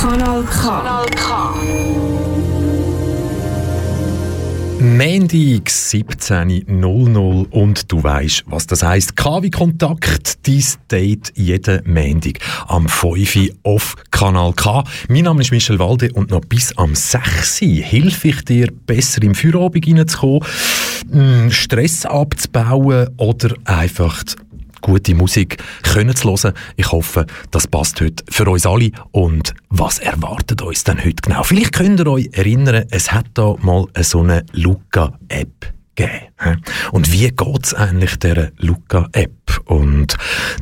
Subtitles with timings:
[0.00, 0.62] Kanal K.
[0.62, 1.54] Kanal K.
[4.80, 9.16] Mendig 17.00 und du weißt, was das heisst.
[9.16, 14.84] KW Kontakt, dies Date jeden Mendig am 5 auf Kanal K.
[15.08, 19.34] Mein Name ist Michel Walde und noch bis am 6 hilf ich dir, besser im
[19.34, 20.40] Feierabend reinzukommen,
[21.10, 24.22] mm, Stress abzubauen oder einfach
[24.80, 26.54] gute Musik können zu hören.
[26.76, 28.90] Ich hoffe, das passt heute für uns alle.
[29.12, 31.42] Und was erwartet uns denn heute genau?
[31.42, 36.62] Vielleicht könnt ihr euch erinnern, es hat da mal so eine Luca-App gegeben.
[36.92, 39.60] Und wie geht es eigentlich dieser Luca-App?
[39.66, 40.16] Und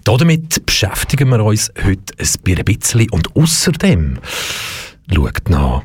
[0.04, 3.10] damit beschäftigen wir uns heute ein bisschen.
[3.10, 4.18] Und außerdem
[5.12, 5.84] schaut noch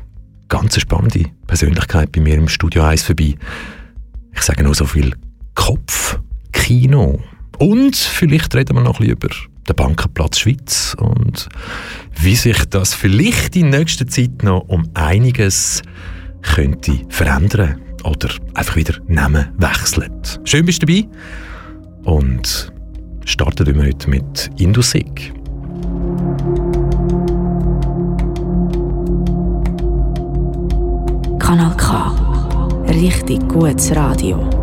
[0.50, 3.36] ganz spannende Persönlichkeit bei mir im Studio 1 vorbei.
[4.34, 5.14] Ich sage nur so viel
[5.56, 7.22] Kopfkino.
[7.60, 9.30] Und vielleicht reden wir noch ein bisschen über
[9.68, 11.48] den Bankenplatz Schweiz und
[12.20, 15.82] wie sich das vielleicht in nächster Zeit noch um einiges
[16.42, 20.40] könnte verändern oder einfach wieder Namen wechselt.
[20.44, 21.08] Schön bist du dabei
[22.04, 22.72] und
[23.26, 25.34] starten wir heute mit Indusig.
[31.40, 32.84] Kanal K.
[32.88, 34.63] Richtig gutes Radio.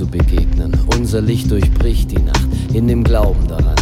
[0.00, 0.72] zu begegnen.
[0.96, 3.79] Unser Licht durchbricht die Nacht in dem Glauben daran.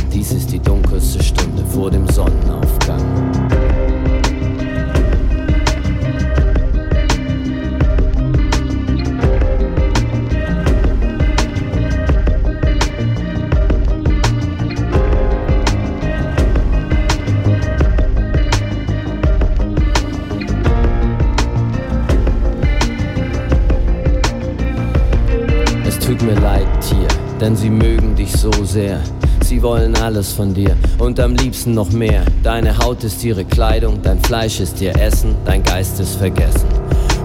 [30.19, 32.25] Alles von dir und am liebsten noch mehr.
[32.43, 36.67] Deine Haut ist ihre Kleidung, dein Fleisch ist ihr Essen, dein Geist ist vergessen.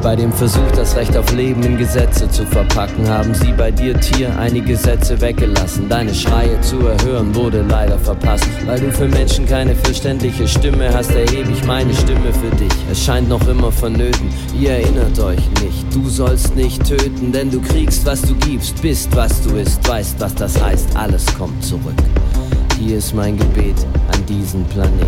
[0.03, 3.99] Bei dem Versuch, das Recht auf Leben in Gesetze zu verpacken, haben sie bei dir,
[3.99, 5.89] Tier, einige Sätze weggelassen.
[5.89, 8.47] Deine Schreie zu erhören wurde leider verpasst.
[8.67, 12.73] Weil du für Menschen keine verständliche Stimme hast, erhebe ich meine Stimme für dich.
[12.91, 14.29] Es scheint noch immer vonnöten,
[14.59, 15.85] ihr erinnert euch nicht.
[15.91, 20.19] Du sollst nicht töten, denn du kriegst, was du gibst, bist, was du isst, weißt,
[20.19, 21.95] was das heißt, alles kommt zurück.
[22.79, 23.75] Hier ist mein Gebet
[24.11, 25.05] an diesen Planet.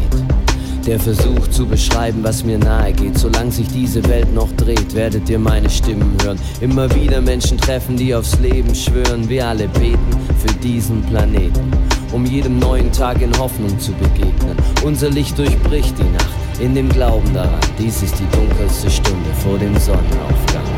[0.86, 3.18] Der Versuch zu beschreiben, was mir nahe geht.
[3.18, 6.40] Solange sich diese Welt noch dreht, werdet ihr meine Stimmen hören.
[6.62, 9.28] Immer wieder Menschen treffen, die aufs Leben schwören.
[9.28, 9.98] Wir alle beten
[10.38, 11.72] für diesen Planeten,
[12.12, 14.56] um jedem neuen Tag in Hoffnung zu begegnen.
[14.84, 16.30] Unser Licht durchbricht die Nacht
[16.60, 17.60] in dem Glauben daran.
[17.80, 20.75] Dies ist die dunkelste Stunde vor dem Sonnenaufgang.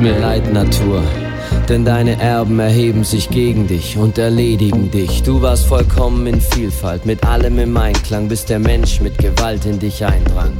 [0.00, 1.02] Mir leid, Natur.
[1.68, 5.22] Denn deine Erben erheben sich gegen dich und erledigen dich.
[5.22, 9.78] Du warst vollkommen in Vielfalt, mit allem im Einklang, bis der Mensch mit Gewalt in
[9.78, 10.52] dich eindrang.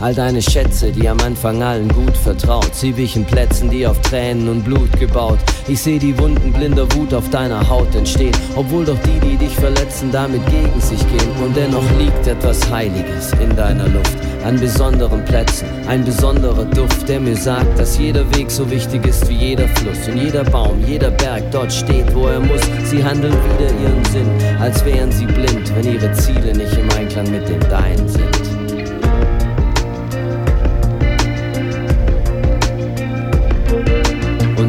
[0.00, 4.48] All deine Schätze, die am Anfang allen gut vertraut, sie wichen Plätzen, die auf Tränen
[4.48, 5.38] und Blut gebaut.
[5.68, 9.54] Ich seh die Wunden blinder Wut auf deiner Haut entstehen, obwohl doch die, die dich
[9.54, 11.30] verletzen, damit gegen sich gehen.
[11.44, 14.16] Und dennoch liegt etwas Heiliges in deiner Luft,
[14.46, 19.28] an besonderen Plätzen, ein besonderer Duft, der mir sagt, dass jeder Weg so wichtig ist
[19.28, 22.60] wie jeder Fluss und jeder Baum, jeder Berg dort steht, wo er muss.
[22.84, 27.28] Sie handeln wieder ihren Sinn, als wären sie blind, wenn ihre Ziele nicht im Einklang
[27.28, 28.56] mit den deinen sind.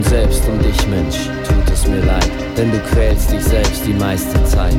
[0.10, 4.42] selbst um dich, Mensch, tut es mir leid, denn du quälst dich selbst die meiste
[4.46, 4.74] Zeit.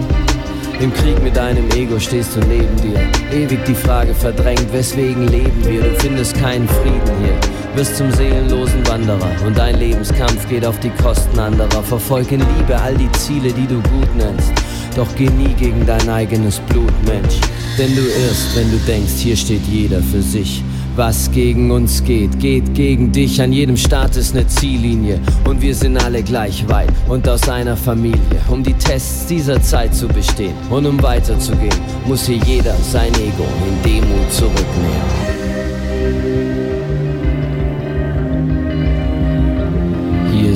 [0.80, 3.00] Im Krieg mit deinem Ego stehst du neben dir.
[3.32, 5.82] Ewig die Frage verdrängt, weswegen leben wir?
[5.82, 7.35] Du findest keinen Frieden hier.
[7.75, 11.82] Wirst zum seelenlosen Wanderer und dein Lebenskampf geht auf die Kosten anderer.
[11.82, 14.52] Verfolge in Liebe all die Ziele, die du gut nennst.
[14.94, 17.40] Doch geh nie gegen dein eigenes Blut, Mensch.
[17.76, 20.62] Denn du irrst, wenn du denkst, hier steht jeder für sich.
[20.99, 23.40] Was gegen uns geht, geht gegen dich.
[23.40, 27.76] An jedem Start ist eine Ziellinie und wir sind alle gleich weit und aus einer
[27.76, 28.40] Familie.
[28.49, 31.78] Um die Tests dieser Zeit zu bestehen und um weiterzugehen,
[32.09, 35.38] muss hier jeder sein Ego in Demut zurücknehmen.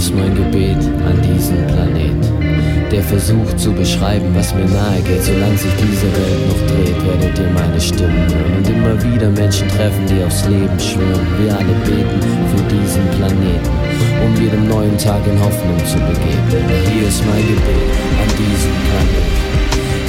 [0.03, 2.33] Ist mein Gebet an diesen Planet
[2.91, 5.23] der versucht zu beschreiben, was mir nahe geht.
[5.23, 8.53] Solange sich diese Welt noch dreht, werdet ihr meine Stimmen hören.
[8.59, 11.27] Und immer wieder Menschen treffen, die aufs Leben schwören.
[11.41, 12.21] Wir alle beten
[12.53, 13.73] für diesen Planeten,
[14.23, 16.69] um jedem neuen Tag in Hoffnung zu begegnen.
[16.93, 19.43] Hier ist mein Gebet an diesen Planeten.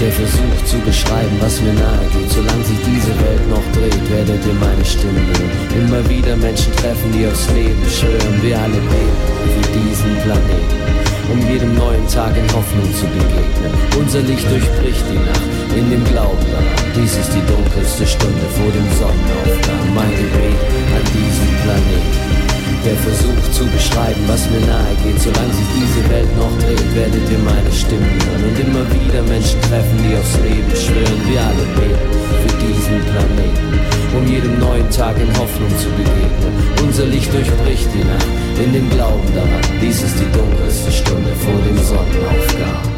[0.03, 2.29] Der versucht zu beschreiben, was mir nahe geht.
[2.29, 5.87] Solange sich diese Welt noch dreht, werdet ihr meine Stimmen hören.
[5.87, 8.35] Immer wieder Menschen treffen, die aufs Leben schwören.
[8.43, 10.83] Wir alle beten für diesen Planeten
[11.31, 13.71] um jedem neuen Tag in Hoffnung zu begegnen.
[13.97, 16.91] Unser Licht durchbricht die Nacht in dem Glauben daran.
[16.95, 19.95] Dies ist die dunkelste Stunde vor dem Sonnenaufgang.
[19.95, 20.59] Mein Gebet
[20.91, 22.42] an diesem Planeten.
[22.85, 25.19] Der versucht zu beschreiben, was mir nahe geht.
[25.21, 28.43] Solange sich diese Welt noch dreht, werdet ihr meine Stimmen hören.
[28.43, 31.19] Und immer wieder Menschen treffen, die aufs Leben schwören.
[31.31, 32.11] Wir alle beten
[32.43, 33.79] für diesen Planeten.
[34.17, 36.53] Um jedem neuen Tag in Hoffnung zu begegnen.
[36.83, 38.27] Unser Licht durchbricht die Nacht,
[38.63, 42.92] in dem Glauben daran, dies ist die dunkelste Stunde vor dem Sonnenaufgang.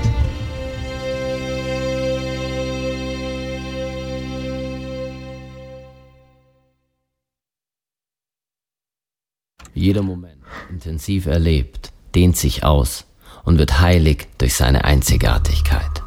[9.85, 13.05] Jeder Moment, intensiv erlebt, dehnt sich aus
[13.43, 16.01] und wird heilig durch seine Einzigartigkeit.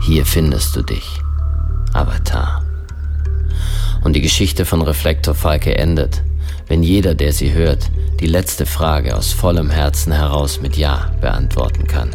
[0.00, 1.18] Hier findest du dich,
[1.92, 2.64] Avatar.
[4.04, 6.22] Und die Geschichte von Reflektor Falke endet,
[6.68, 11.88] wenn jeder, der sie hört, die letzte Frage aus vollem Herzen heraus mit Ja beantworten
[11.88, 12.14] kann.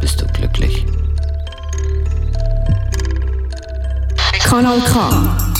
[0.00, 0.84] Bist du glücklich?
[4.40, 5.51] Kanal K.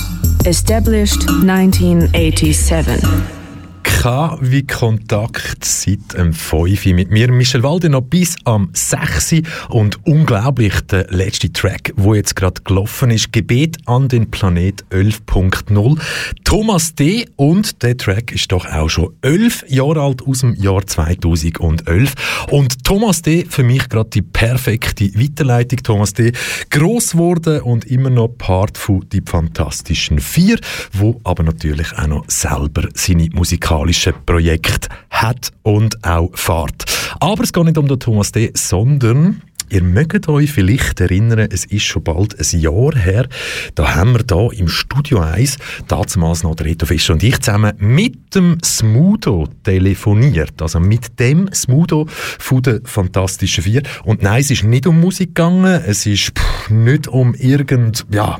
[0.45, 3.42] Established 1987.
[4.03, 9.35] Wie Kontakt seit dem 5 mit mir, Michel Walde, noch bis am 6
[9.69, 15.97] und unglaublich der letzte Track, wo jetzt gerade gelaufen ist, Gebet an den Planet 11.0.
[16.43, 17.29] Thomas D.
[17.37, 22.13] und der Track ist doch auch schon 11 Jahre alt aus dem Jahr 2011
[22.51, 23.45] und Thomas D.
[23.49, 25.79] für mich gerade die perfekte Weiterleitung.
[25.81, 26.33] Thomas D.
[26.71, 30.59] groß geworden und immer noch Part von die Fantastischen Vier,
[30.91, 36.85] wo aber natürlich auch noch selber seine musikalische musikalische Projekt hat und auch fährt.
[37.19, 41.65] Aber es geht nicht um den Thomas D., sondern Ihr mögt euch vielleicht erinnern, es
[41.65, 43.27] ist schon bald ein Jahr her,
[43.73, 45.57] da haben wir da im Studio 1,
[45.87, 50.61] damals noch der Reto Fischer und ich zusammen, mit dem Smudo telefoniert.
[50.61, 53.81] Also mit dem Smudo von den Fantastischen Vier.
[54.03, 58.39] Und nein, es ist nicht um Musik gegangen, es ist pff, nicht um irgend, ja,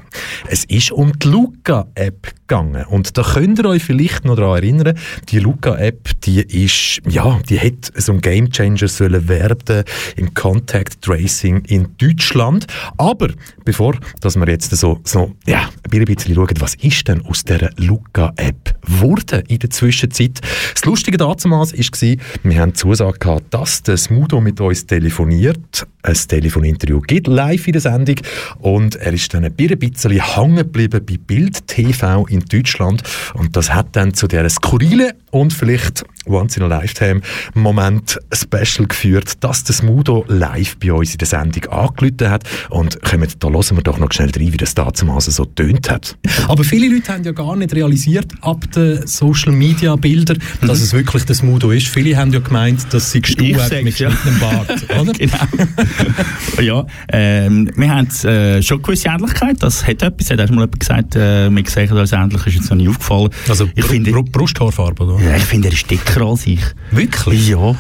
[0.50, 2.86] es ist um die Luca-App gegangen.
[2.86, 4.98] Und da könnt ihr euch vielleicht noch daran erinnern,
[5.30, 9.84] die Luca-App, die ist, ja, die hätte so ein Gamechanger sollen werden
[10.16, 12.68] im Contact Tracing Racing in Deutschland.
[12.98, 13.30] Aber
[13.64, 17.70] bevor dass wir jetzt so, so ja, ein bisschen schauen, was ist denn aus dieser
[17.78, 20.42] Luca-App wurde in der Zwischenzeit.
[20.74, 25.88] Das Lustige damals war, wir haben die Zusage gehabt, dass der Smudo mit uns telefoniert,
[26.04, 28.16] ein Telefoninterview gibt, live in der Sendung
[28.60, 33.04] und er ist dann ein bisschen hängen geblieben bei Bild TV in Deutschland
[33.34, 37.22] und das hat dann zu dieser skurrilen und vielleicht Once in a Lifetime
[37.54, 42.44] Moment Special geführt, dass der Smudo live bei uns in der Sendung angelüht hat.
[42.70, 46.18] Und kommen, da hören wir doch noch schnell rein, wie das damals so tönt hat.
[46.48, 50.68] Aber viele Leute haben ja gar nicht realisiert, ab den Social Media Bildern, mhm.
[50.68, 51.88] dass es wirklich der Smudo ist.
[51.88, 54.10] Viele haben ja gemeint, dass sie gestuhlt mit ja.
[54.10, 55.14] einem Bart, oder?
[55.14, 56.62] genau.
[56.62, 59.58] ja, ähm, wir haben äh, schon eine gewisse Ähnlichkeit.
[59.62, 62.78] Das hat etwas, hat mal jemand gesagt, äh, wir sehen das ähnlich, ist jetzt noch
[62.78, 63.30] nie aufgefallen.
[63.48, 65.24] Also ich Br finde, Brusthaarfarbe, oder?
[65.24, 66.62] Ja, ich finde, er ist dicker als ich.
[66.92, 67.48] Wirklich?
[67.48, 67.76] Ja.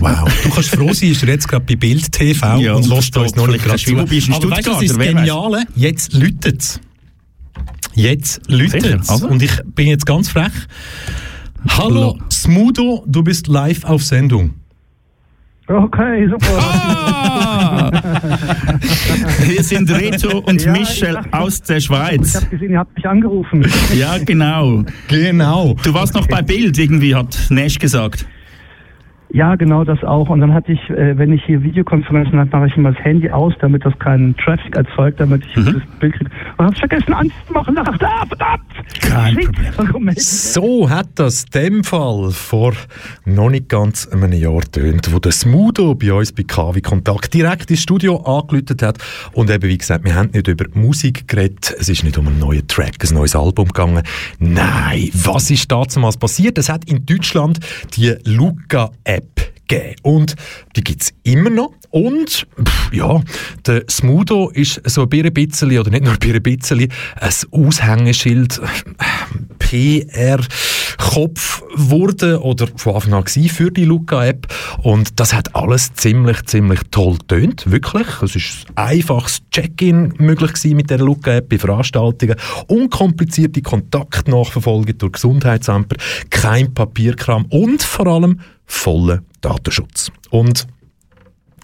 [0.00, 0.24] Wow.
[0.42, 3.36] Du kannst froh sein, ist er jetzt gerade bei Bild TV ja, und lässt uns
[3.36, 3.96] noch nicht gerade zu.
[3.96, 5.64] Aber weißt du, das ist das Geniale?
[5.76, 6.80] Jetzt läutet es.
[7.94, 9.08] Jetzt läutet es.
[9.10, 9.28] Also?
[9.28, 10.52] Und ich bin jetzt ganz frech.
[11.68, 14.54] Hallo, Smudo, du bist live auf Sendung.
[15.68, 16.58] Okay, super.
[16.58, 17.90] Ah!
[19.44, 22.30] Hier sind Reto und ja, Michel dachte, aus der Schweiz.
[22.30, 23.64] Ich habe gesehen, ihr habt mich angerufen.
[23.94, 24.84] Ja, genau.
[25.06, 25.76] Genau.
[25.84, 28.26] Du warst noch bei Bild, irgendwie hat Nash gesagt.
[29.32, 30.28] Ja, genau das auch.
[30.28, 33.30] Und dann hatte ich, äh, wenn ich hier Videokonferenzen habe, mache ich immer das Handy
[33.30, 35.74] aus, damit das keinen Traffic erzeugt, damit ich mhm.
[35.74, 36.30] das Bild kriege.
[36.56, 37.74] Und habe vergessen anzumachen.
[37.76, 38.62] Da dachte ah, verdammt!
[39.00, 39.36] Kein
[39.86, 40.14] Problem.
[40.20, 42.72] So hat das dem Fall vor
[43.24, 47.70] noch nicht ganz einem Jahr tönt, wo der Smudo bei uns bei KW Kontakt direkt
[47.70, 48.98] ins Studio angelötet hat.
[49.32, 51.74] Und eben, wie gesagt, wir haben nicht über Musik geredet.
[51.78, 54.02] Es ist nicht um einen neuen Track, ein neues Album gegangen.
[54.38, 56.58] Nein, was ist damals passiert?
[56.58, 57.60] Es hat in Deutschland
[57.96, 59.96] die Luca-App App gegeben.
[60.02, 60.34] Und
[60.76, 61.72] die gibt es immer noch.
[61.90, 63.20] Und pff, ja,
[63.66, 66.88] der Smudo ist so ein bisschen, oder nicht nur ein bisschen,
[67.20, 68.60] ein Aushängeschild,
[69.58, 74.46] PR-Kopf wurde oder von Anfang an für die Luca-App.
[74.82, 78.06] Und das hat alles ziemlich, ziemlich toll tönt, wirklich.
[78.22, 82.36] Es ist einfaches Check-in möglich mit der Luca-App bei Veranstaltungen,
[82.66, 85.96] unkomplizierte Kontaktnachverfolgung durch Gesundheitsämter,
[86.30, 90.10] kein Papierkram und vor allem vollen Datenschutz.
[90.30, 90.66] Und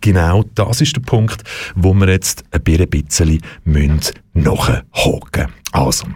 [0.00, 1.42] genau das ist der Punkt,
[1.74, 3.40] wo wir jetzt ein bisschen
[4.34, 5.52] nachhaken müssen.
[5.72, 6.06] Also,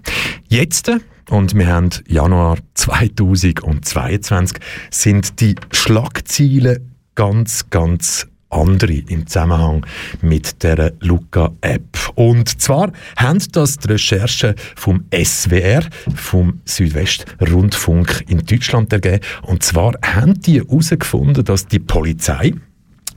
[0.48, 0.90] jetzt,
[1.28, 4.58] und wir haben Januar 2022,
[4.90, 6.80] sind die Schlagziele
[7.14, 9.86] ganz, ganz andere im Zusammenhang
[10.20, 12.12] mit der Luca-App.
[12.14, 15.82] Und zwar haben das die Recherchen vom SWR,
[16.14, 19.20] vom Südwestrundfunk in Deutschland ergeben.
[19.42, 22.54] Und zwar haben die herausgefunden, dass die Polizei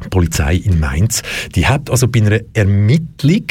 [0.09, 1.21] Polizei in Mainz.
[1.55, 3.45] Die hat also bei einer Ermittlung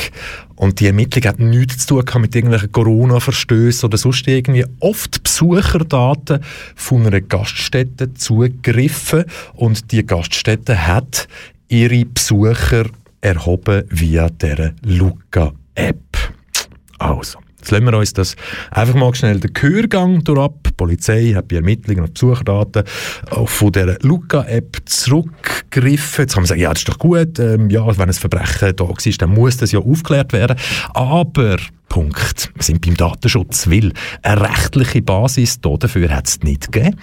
[0.55, 6.41] und die Ermittlung hat nichts zu tun mit irgendwelchen Corona-Verstößen oder sonst irgendwie oft Besucherdaten
[6.77, 9.25] von einer Gaststätte zugegriffen
[9.55, 11.27] und die Gaststätte hat
[11.73, 12.85] ihre Besucher
[13.23, 16.19] erhoben via der Luca-App.
[16.99, 18.35] Also, Jetzt lassen wir uns das
[18.73, 20.55] einfach mal schnell den Gehörgang durch ab.
[20.67, 22.83] Die Polizei hat bei Ermittlungen und Besucherdaten
[23.45, 26.25] von der Luca-App zurückgegriffen.
[26.25, 27.39] Jetzt kann man sagen, ja, das ist doch gut.
[27.39, 30.59] Ähm, ja, wenn ein Verbrechen da war, dann muss das ja aufgeklärt werden.
[30.93, 31.57] Aber
[31.89, 32.51] Punkt.
[32.57, 36.99] Wir sind beim Datenschutz, weil eine rechtliche Basis dafür hat es nicht gegeben.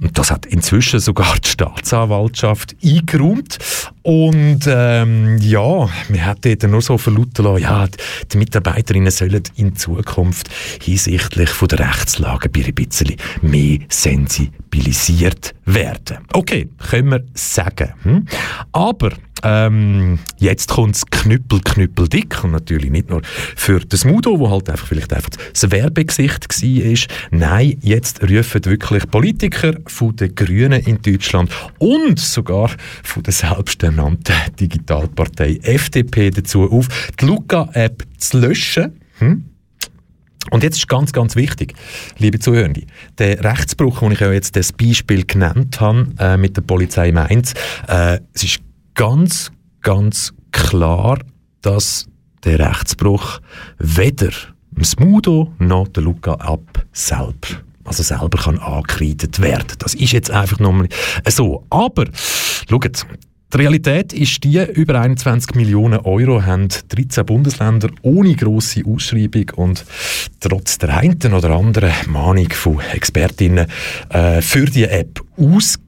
[0.00, 3.58] Und das hat inzwischen sogar die Staatsanwaltschaft eingeräumt.
[4.02, 7.86] Und ähm, ja, wir hat dort nur so verlauten lassen, ja,
[8.32, 10.50] die Mitarbeiterinnen sollen in Zukunft
[10.82, 16.18] hinsichtlich von der Rechtslage ein bisschen mehr sensibilisiert werden.
[16.32, 17.94] Okay, können wir sagen.
[18.02, 18.26] Hm?
[18.72, 19.10] Aber
[19.44, 23.22] ähm, jetzt kommt es knüppel, knüppel dick und natürlich nicht nur
[23.56, 27.18] für das Mudo, wo halt einfach vielleicht einfach das Werbegesicht war.
[27.30, 32.70] Nein, jetzt rufen wirklich Politiker von den Grünen in Deutschland und sogar
[33.02, 36.88] von der selbsternannten Digitalpartei FDP dazu auf,
[37.20, 39.00] die Luca-App zu löschen.
[39.18, 39.44] Hm?
[40.50, 41.74] Und jetzt ist ganz, ganz wichtig,
[42.18, 42.82] liebe Zuhörende,
[43.18, 47.54] der Rechtsbruch, den ich ja jetzt das Beispiel genannt habe äh, mit der Polizei Mainz,
[47.88, 48.60] äh, es ist
[48.94, 51.18] ganz, ganz klar,
[51.62, 52.06] dass
[52.44, 53.40] der Rechtsbruch
[53.78, 54.30] weder
[54.82, 59.76] Smudo noch der Luca ab selber also selber kann angekreidet werden.
[59.78, 60.88] Das ist jetzt einfach nochmal
[61.28, 61.64] so.
[61.70, 62.06] Aber,
[62.68, 63.06] schaut,
[63.52, 69.84] die Realität ist die, über 21 Millionen Euro haben 13 Bundesländer ohne grosse Ausschreibung und
[70.40, 73.66] trotz der einen oder anderen Mahnung von Expertinnen
[74.08, 75.83] äh, für die App ausgegeben.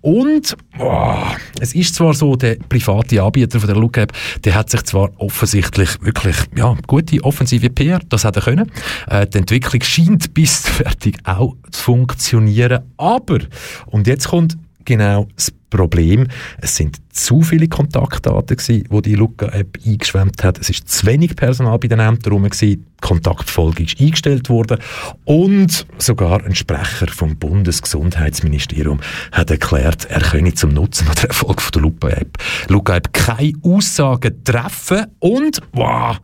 [0.00, 1.14] Und oh,
[1.60, 4.12] es ist zwar so, der private Anbieter von der Look App,
[4.44, 8.70] der hat sich zwar offensichtlich wirklich ja, gute offensive PR, das hat er können.
[9.08, 12.82] Äh, die Entwicklung scheint bis fertig auch zu funktionieren.
[12.96, 13.38] Aber,
[13.86, 16.28] und jetzt kommt genau das Problem.
[16.60, 20.58] Es sind zu viele Kontaktdaten gewesen, die die Luca-App eingeschwemmt hat.
[20.58, 22.60] Es ist zu wenig Personal bei den Ämtern rum gewesen.
[22.60, 24.78] Die Kontaktfolge ist eingestellt worden
[25.24, 31.82] und sogar ein Sprecher vom Bundesgesundheitsministerium hat erklärt, er könne zum Nutzen oder Erfolg der
[31.82, 36.18] Luca-App Luca-App keine Aussagen treffen und wow,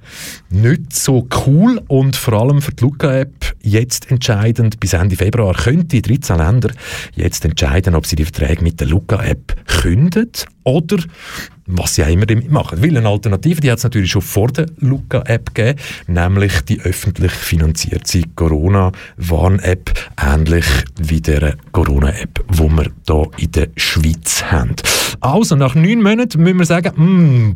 [0.49, 6.01] nicht so cool und vor allem für die Luca-App jetzt entscheidend bis Ende Februar könnte
[6.01, 6.71] 13 Länder
[7.15, 10.99] jetzt entscheiden, ob sie die Verträge mit der Luca-App kündet oder
[11.73, 12.83] was sie auch immer damit machen.
[12.83, 17.33] Weil eine Alternative, die hat es natürlich schon vor der Luca-App gegeben, nämlich die öffentlich
[17.33, 20.67] finanzierte Corona-Warn-App, ähnlich
[20.99, 24.75] wie der Corona-App, wo wir hier in der Schweiz haben.
[25.21, 27.55] Also, nach neun Monaten müssen wir sagen, mh, mm,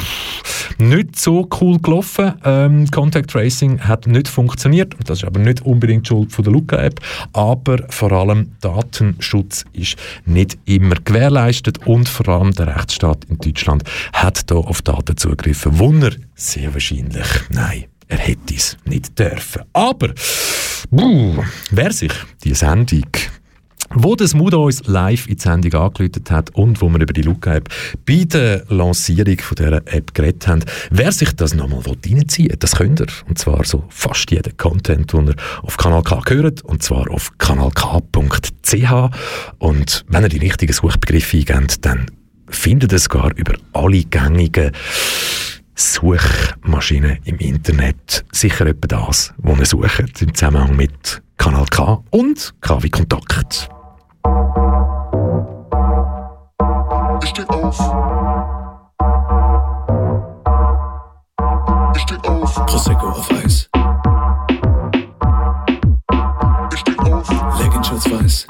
[0.78, 2.34] nicht so cool gelaufen.
[2.44, 4.94] Ähm, Contact Tracing hat nicht funktioniert.
[5.06, 7.00] Das ist aber nicht unbedingt Schuld von der Luca-App,
[7.32, 9.96] aber vor allem Datenschutz ist
[10.26, 15.78] nicht immer gewährleistet und vor allem der Rechtsstaat in Deutschland hat da auf Daten zugegriffen.
[15.78, 17.84] Wunder, sehr wahrscheinlich, nein.
[18.06, 19.62] Er hätte es nicht dürfen.
[19.72, 20.12] Aber,
[20.90, 22.12] buh, wer sich
[22.44, 23.08] die Sendung
[23.90, 27.22] wo das Mudo uns live in die Sendung angeläutet hat und wo wir über die
[27.22, 27.68] Luca-App
[28.04, 32.76] bei der Lancierung von dieser App geredet haben, wer sich das nochmal reinziehen will, das
[32.76, 33.06] könnt ihr.
[33.28, 37.36] Und zwar so fast jeden Content, den ihr auf Kanal K hört, und zwar auf
[37.38, 38.92] kanalk.ch.
[39.58, 42.06] Und wenn ihr die richtigen Suchbegriffe eingebt, dann
[42.48, 44.72] findet es gar über alle gängigen
[45.74, 52.54] Suchmaschinen im Internet sicher etwa das, was ihr sucht im Zusammenhang mit Kanal K und
[52.60, 53.68] KW Kontakt.
[57.22, 57.78] Ich steh auf.
[61.96, 62.54] Ich steh auf.
[62.66, 63.68] Prosecco auf Eis.
[66.72, 67.58] Ich steh auf.
[67.60, 68.46] Leggings schwarz-weiß.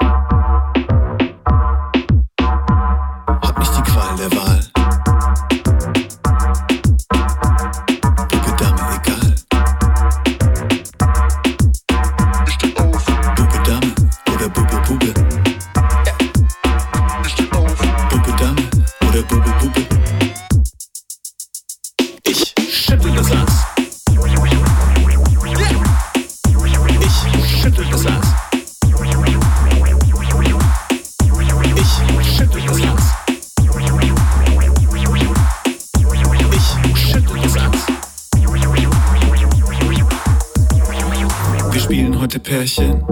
[42.45, 43.03] Pärchen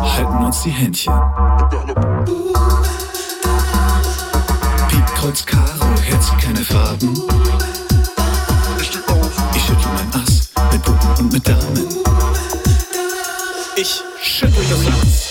[0.00, 1.12] halten uns die Händchen.
[5.16, 5.64] Kreuz Karo,
[6.04, 7.12] Herz, keine Farben.
[9.54, 11.88] Ich schüttel mein Ass mit Puppen und mit Damen.
[13.74, 15.27] Ich schüttel das Ass.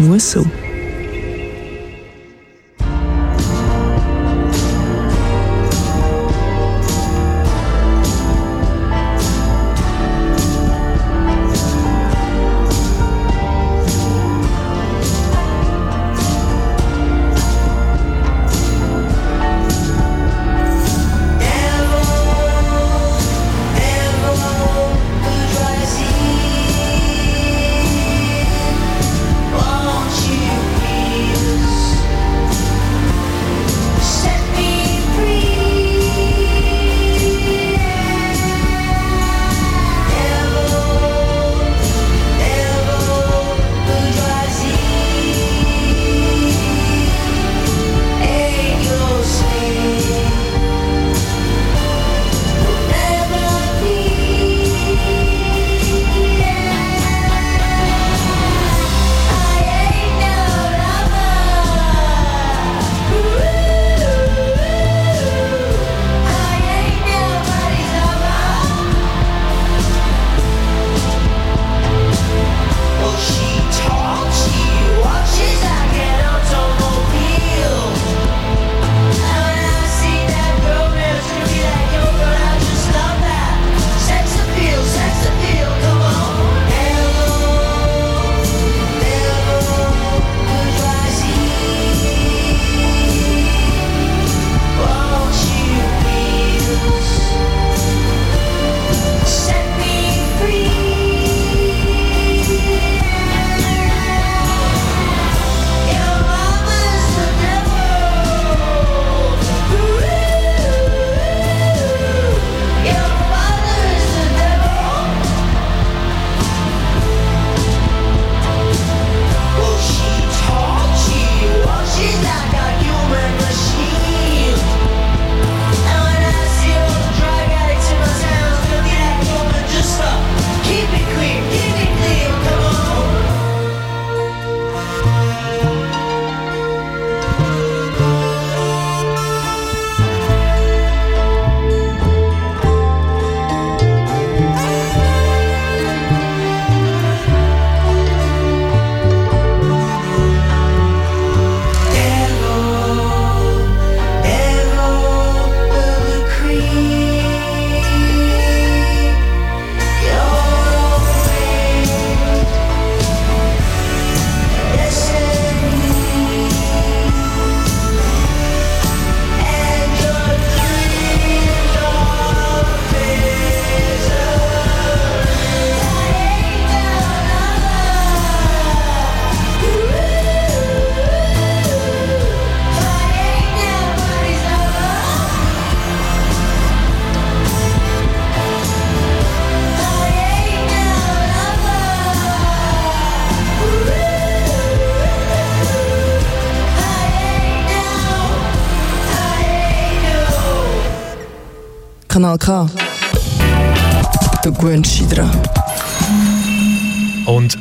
[0.00, 0.34] Das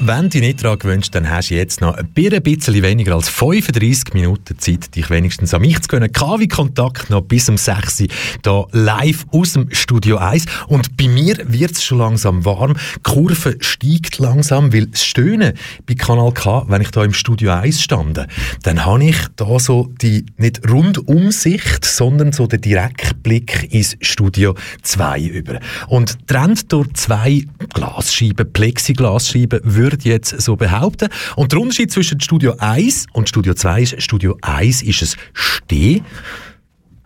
[0.09, 2.43] wenn du dich nicht daran gewöhnst, dann hast du jetzt noch ein bisschen
[2.81, 6.11] weniger als 35 Minuten Zeit, dich wenigstens an mich zu können.
[6.11, 8.07] KW-Kontakt noch bis um 6 Uhr
[8.43, 10.47] hier live aus dem Studio 1.
[10.67, 12.73] Und bei mir wird es schon langsam warm.
[12.95, 15.53] Die Kurve steigt langsam, weil das Stöhnen
[15.85, 18.25] bei Kanal K, wenn ich da im Studio 1 stande,
[18.63, 25.21] dann habe ich da so die nicht Rundumsicht, sondern so den Direktblick ins Studio 2
[25.21, 25.59] über.
[25.87, 27.43] Und trennt durch zwei
[27.75, 31.09] Glasscheiben, Plexiglasscheiben, würde ich jetzt so behaupten.
[31.35, 36.01] Und der Unterschied zwischen Studio 1 und Studio 2 ist, Studio 1 ist es Steh.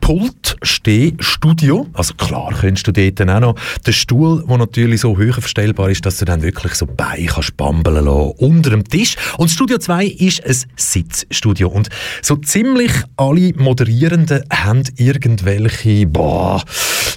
[0.03, 1.87] Pult, Stehstudio.
[1.93, 3.55] Also klar könntest du dort dann auch noch
[3.87, 7.55] den Stuhl, der natürlich so höher verstellbar ist, dass du dann wirklich so Beine kannst
[7.55, 9.15] bambeln lassen, unter dem Tisch.
[9.37, 11.69] Und Studio 2 ist ein Sitzstudio.
[11.69, 11.87] Und
[12.21, 16.61] so ziemlich alle Moderierenden haben irgendwelche, boah,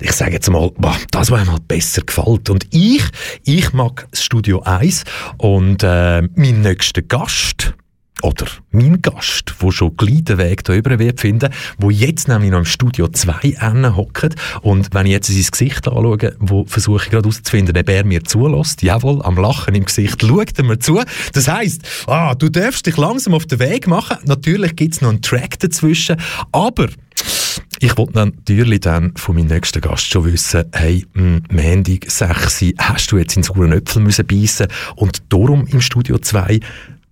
[0.00, 2.50] ich sage jetzt mal, boah, das, was einem halt besser gefällt.
[2.50, 3.02] Und ich,
[3.42, 5.02] ich mag Studio 1
[5.38, 7.74] und äh, mein nächster Gast,
[8.26, 12.50] oder mein Gast, der schon gleich den Weg hier rüber wird finden, wo jetzt nämlich
[12.50, 13.54] noch im Studio 2
[13.94, 18.04] hockt und wenn ich jetzt sein Gesicht anschaue, wo versuche ich gerade herauszufinden, ob er
[18.04, 21.00] mir zulässt, jawohl, am Lachen im Gesicht schaut er mir zu.
[21.32, 24.18] Das heisst, ah, du darfst dich langsam auf den Weg machen.
[24.24, 26.16] Natürlich gibt es noch einen Track dazwischen,
[26.50, 26.88] aber
[27.78, 33.18] ich wollte natürlich dann von meinem nächsten Gast schon wissen, hey, Mendig, 6 hast du
[33.18, 36.60] jetzt in sauren Äpfel müssen beißen und darum im Studio 2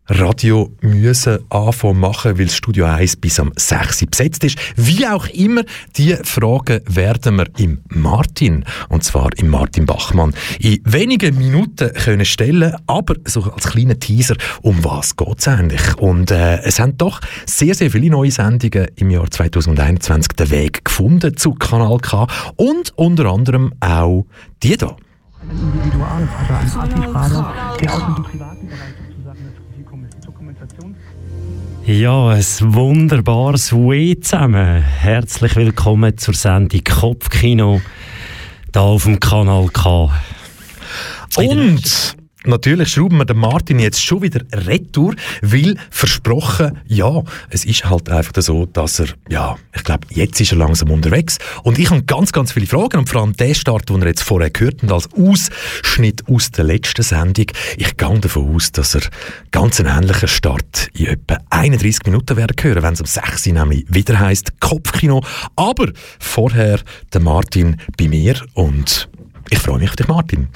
[0.07, 4.59] Radio müssen anfangen machen, weil das Studio 1 bis am 6 besetzt ist.
[4.77, 5.63] Wie auch immer,
[5.97, 12.27] die Fragen werden wir im Martin, und zwar im Martin Bachmann, in wenigen Minuten können
[12.27, 15.97] stellen, aber so als kleiner Teaser, um was geht es eigentlich?
[15.97, 20.85] Und äh, es haben doch sehr, sehr viele neue Sendungen im Jahr 2021 den Weg
[20.85, 24.27] gefunden zu Kanal K und unter anderem auch
[24.63, 24.97] die hier.
[25.41, 29.04] Ein Individualvater, ein Assi-Vater, der aus dem privaten Bereich
[31.87, 34.83] ja, ein wunderbares Way zusammen.
[34.83, 37.83] Herzlich willkommen zur Sendung Kopfkino
[38.73, 40.11] da auf dem Kanal K.
[41.37, 47.87] Und Natürlich schrauben wir den Martin jetzt schon wieder retour, weil versprochen, ja, es ist
[47.87, 51.39] halt einfach so, dass er, ja, ich glaube, jetzt ist er langsam unterwegs.
[51.63, 54.23] Und ich habe ganz, ganz viele Fragen und vor allem der Start, den er jetzt
[54.23, 57.47] vorher gehört hat, als Ausschnitt aus der letzten Sendung,
[57.79, 59.03] ich gehe davon aus, dass er
[59.51, 63.53] ganz einen ähnlichen Start in etwa 31 Minuten werden hören, wenn es um 6 Uhr
[63.55, 65.23] nämlich wieder heisst Kopfkino,
[65.57, 66.79] aber vorher
[67.13, 69.09] der Martin bei mir und
[69.49, 70.49] ich freue mich auf dich, Martin.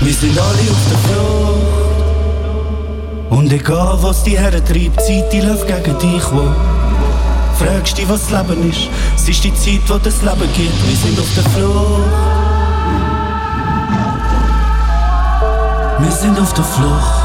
[0.00, 2.00] Wir sind alle auf der Flucht.
[3.30, 6.52] Und egal was die Herren treibt, Zeit die läuft gegen dich, wo
[7.58, 10.96] Fragst dich, was das Leben ist, es ist die Zeit, wo das Leben gibt, wir
[10.96, 12.10] sind auf der Flucht.
[15.98, 17.20] Wir sind auf der Flucht.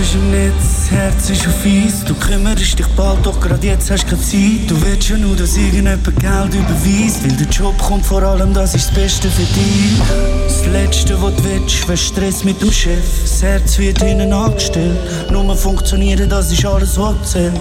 [0.00, 2.04] ist im Netz, Herz ist auf Eis.
[2.04, 4.68] Du kümmerst dich bald, doch grad jetzt hast keine Zeit.
[4.68, 7.22] Du willst ja nur, dass irgendjemand Geld überweist.
[7.24, 9.98] Weil der Job kommt vor allem, das ist das Beste für dich.
[10.46, 13.22] Das Letzte, was du willst, wäre Stress mit dem Chef.
[13.22, 14.98] Das Herz wird hinten angestellt.
[15.30, 17.54] Nur funktionieren, das ist alles, was zählt.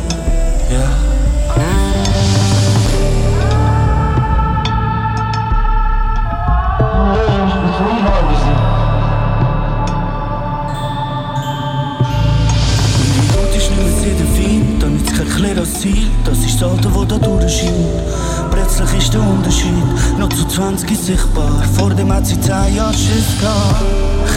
[0.72, 0.90] Ja.
[15.78, 18.02] Ziel, das ist das Alter, wo da durchscheint.
[18.50, 19.74] Plötzlich ist der Unterschied
[20.18, 21.52] noch zu 20 sichtbar.
[21.78, 23.84] Vor dem hat sie 10 Jahre Schiss gehabt.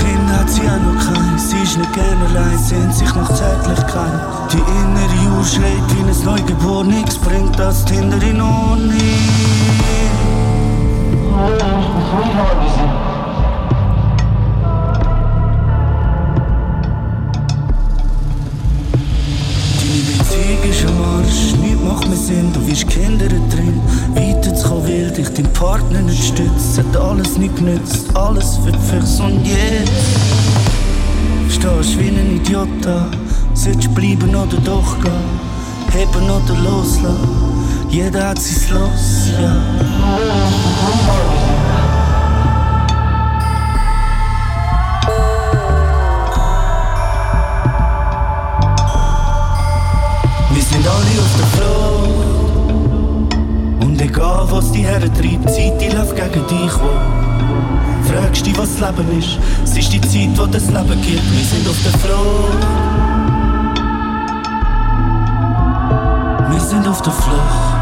[0.01, 4.21] Kind hat sie auch noch kein, sie ist nicht gerne allein, sehnt sich nach Zärtlichkeit.
[4.53, 8.91] Die innere Uhr schreit wie ein Neugeborenes, bringt das Tinder in Ordnung.
[21.85, 23.81] Macht mir Sinn, du wirst Kinder drin.
[24.15, 26.79] Weiterzukommen will dich dein Partner nicht stützt.
[26.79, 29.91] Hat alles nicht genützt, alles wird fürs und jetzt.
[31.49, 33.07] Stehst wie ein Idiot da,
[33.55, 35.51] sollst bleiben oder doch gehen.
[35.93, 37.17] Heben oder loslassen,
[37.91, 39.57] jeder hat sein Los, ja.
[54.01, 57.21] Egal was die Herren treibt, Zeit die läuft gegen dich, wo
[58.11, 59.39] Fragst dich, was das Leben ist.
[59.65, 61.23] Es ist die Zeit, wo das Leben gibt.
[61.33, 62.67] Wir sind auf der Flucht.
[66.51, 67.80] Wir sind auf der Flucht.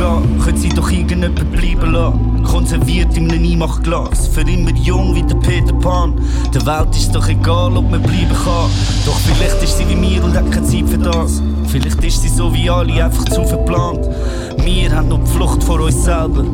[0.00, 0.40] Vergehen.
[0.42, 2.42] Könnte sie doch irgendjemand bleiben lassen.
[2.44, 4.28] Konserviert in einem Einmachglas.
[4.28, 6.14] Für immer jung wie der Peter Pan.
[6.54, 8.70] Der Welt ist doch egal, ob man bleiben kann.
[9.06, 11.42] Doch vielleicht ist sie wie mir und hat keine Zeit für das.
[11.66, 14.08] Vielleicht ist sie so wie alle einfach zu verplant.
[14.64, 16.44] Wir haben noch die Flucht vor uns selber.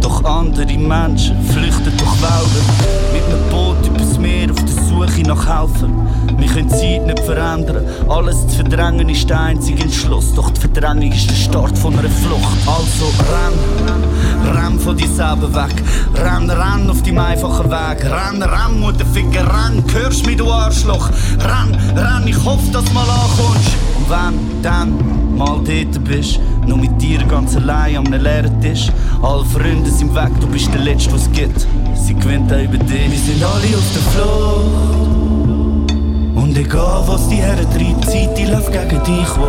[0.00, 3.11] Doch andere Menschen flüchten durch Wälder.
[3.26, 6.08] Mit einem Boot übers Meer auf der Suche nach Helfern.
[6.36, 7.84] Wir können die Zeit nicht verändern.
[8.08, 10.34] Alles zu verdrängen ist der einzige Entschluss.
[10.34, 12.58] Doch die Verdrängung ist der Start von einer Flucht.
[12.66, 15.82] Also renn, renn von dir selber weg.
[16.14, 18.04] Renn, renn auf deinem einfachen Weg.
[18.04, 19.84] Renn, renn, Mutterficker, renn.
[19.92, 21.10] Hörst mich, du Arschloch.
[21.40, 23.70] Renn, renn, ich hoffe, dass du mal ankommst.
[23.96, 28.88] Und wenn dann mal dort bist, nur mit dir ganz allein am leeren Tisch.
[29.22, 31.66] Alle Freunde sind weg, du bist der Letzte, was es gibt.
[31.94, 33.21] Sie gewinnt auch über dich.
[33.24, 35.92] Sind alle auf der Flucht.
[36.34, 39.46] Und egal was die Herren treibt, Zeit die läuft gegen dich, wo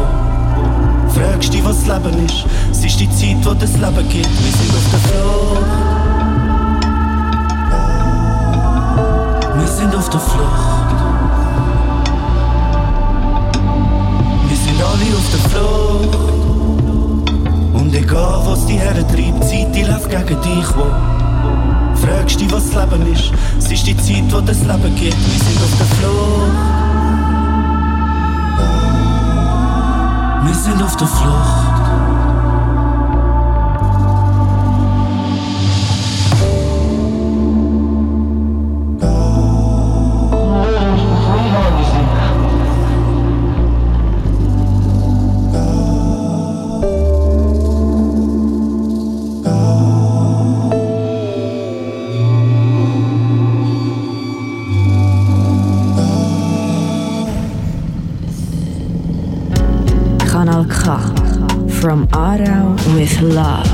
[1.09, 4.51] Fragst dich, was das Leben ist, es ist die Zeit, wo das Leben gibt, wir
[4.51, 5.61] sind auf der Flucht.
[9.57, 10.93] Wir sind auf der Flucht.
[14.49, 16.17] Wir sind alle auf der Flucht.
[17.73, 20.85] Und egal was die Herren treibt, Zeit die läuft gegen dich, wo
[22.21, 25.61] Dich, was das Leben ist, es ist die Zeit, wo das Leben gibt, wir sind
[25.61, 26.83] auf der Flucht.
[30.45, 31.72] Wir sind auf der Flucht.
[63.03, 63.69] With Love.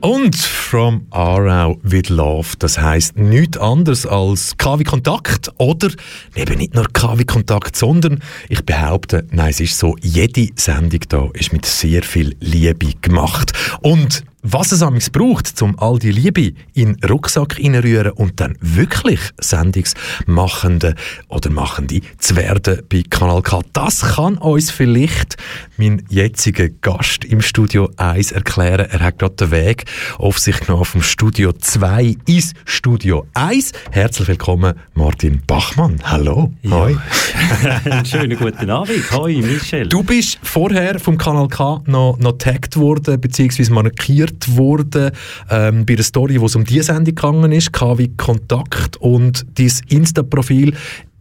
[0.00, 5.90] Und From Aarau with Love, das heißt nichts anderes als KW Kontakt oder
[6.34, 11.28] eben nicht nur KW Kontakt, sondern ich behaupte, nein, es ist so, jede Sendung da
[11.34, 13.52] ist mit sehr viel Liebe gemacht.
[13.80, 18.56] Und was es amigs braucht, um all die Liebe in den Rucksack reinrühren und dann
[18.60, 20.94] wirklich Sendungsmachende
[21.28, 23.62] oder Machende zu werden bei Kanal K.
[23.72, 25.38] Das kann uns vielleicht
[25.78, 28.86] mein jetziger Gast im Studio 1 erklären.
[28.90, 29.84] Er hat gerade den Weg
[30.18, 33.72] auf sich genommen vom Studio 2 ins Studio 1.
[33.92, 36.00] Herzlich willkommen, Martin Bachmann.
[36.04, 36.52] Hallo.
[36.60, 36.70] Ja.
[36.70, 36.96] Hoi.
[37.90, 39.10] Einen schönen guten Abend.
[39.10, 39.88] Hoi, Michel.
[39.88, 45.10] Du bist vorher vom Kanal K noch, noch tagged worden, beziehungsweise markiert gefragt worden
[45.50, 49.72] ähm, bei der Story, wo es um diese Sendung gegangen ist, KW Kontakt und dein
[49.88, 50.74] Insta-Profil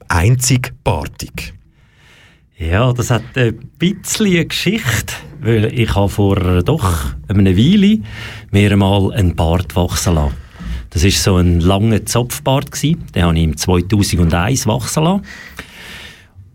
[0.07, 1.53] einzigartig.
[2.57, 7.99] Ja, das hat ein bisschen eine Geschichte, weil ich habe vor doch einer Weile
[8.51, 10.35] mir einmal einen Bart wachsen lassen.
[10.91, 13.03] Das war so ein langer Zopfbart gewesen.
[13.15, 15.23] Den habe ich im 2001 wachsen lassen.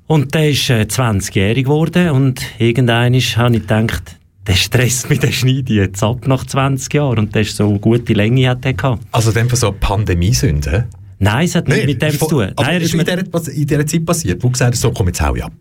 [0.06, 3.16] Und der ist äh, 20-jährig geworden und irgendwann habe
[3.56, 4.17] ich gedacht,
[4.48, 7.78] der stresst mich, der schneide jetzt ab nach 20 Jahren und der ist so eine
[7.78, 9.02] gute Länge hat der gehabt.
[9.12, 10.88] Also dem so Pandemiesünde?
[11.20, 12.52] Nein, es hat nichts mit dem zu tun.
[12.54, 15.34] Also nein, ist in, dieser, in dieser Zeit passiert, wo gesagt so komm jetzt hau
[15.34, 15.52] ich ab.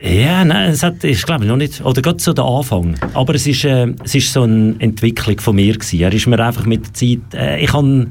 [0.00, 2.94] Ja, nein, es hat, ist glaube ich noch nicht, oder gerade so der Anfang.
[3.12, 6.00] Aber es ist, äh, es ist so eine Entwicklung von mir gewesen.
[6.00, 8.06] Er ist mir einfach mit der Zeit, äh, ich habe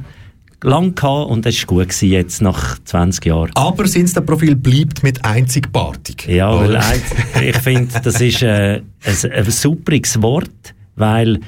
[0.63, 3.51] lang gehabt und es war gut gewesen, jetzt nach 20 Jahren.
[3.55, 6.27] Aber das Insta-Profil bleibt mit einzigartig.
[6.27, 7.01] Ja, weil ein,
[7.41, 11.39] ich finde, das ist äh, ein, ein superiges Wort, weil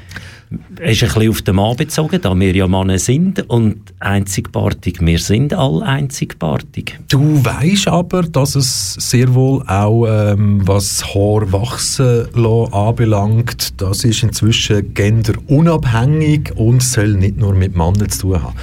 [0.79, 4.99] es ist ein bisschen auf den Mann bezogen, da wir ja Männer sind und einzigartig,
[4.99, 6.99] wir sind alle einzigartig.
[7.07, 14.03] Du weißt aber, dass es sehr wohl auch, ähm, was Haar wachsen lassen anbelangt, das
[14.03, 18.55] ist inzwischen genderunabhängig und soll nicht nur mit Männern zu tun haben.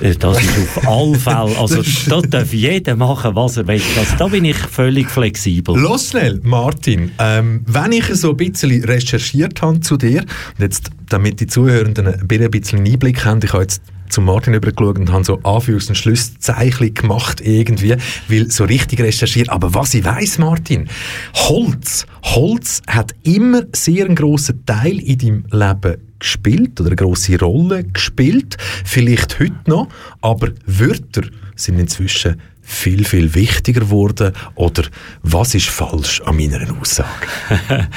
[0.00, 3.80] Äh, das ist auf alle Fälle, also da darf jeder machen, was er will.
[3.98, 5.76] Also, da bin ich völlig flexibel.
[5.76, 10.90] Los schnell, Martin, ähm, wenn ich so ein bisschen recherchiert habe zu dir, und jetzt,
[11.08, 15.24] damit die Zuhörenden ein bisschen Einblick haben, ich habe jetzt zu Martin übergeschaut und habe
[15.24, 17.96] so Anführungs- und Schlusszeichen gemacht irgendwie,
[18.28, 19.48] weil so richtig recherchiert.
[19.48, 20.88] Aber was ich weiß, Martin,
[21.34, 27.38] Holz, Holz hat immer sehr einen grossen Teil in deinem Leben gespielt oder eine grosse
[27.38, 28.56] Rolle gespielt.
[28.84, 29.88] Vielleicht heute noch,
[30.20, 31.22] aber Wörter
[31.54, 32.36] sind inzwischen
[32.66, 34.32] viel, viel wichtiger geworden?
[34.56, 34.82] Oder
[35.22, 37.28] was ist falsch an meiner Aussage?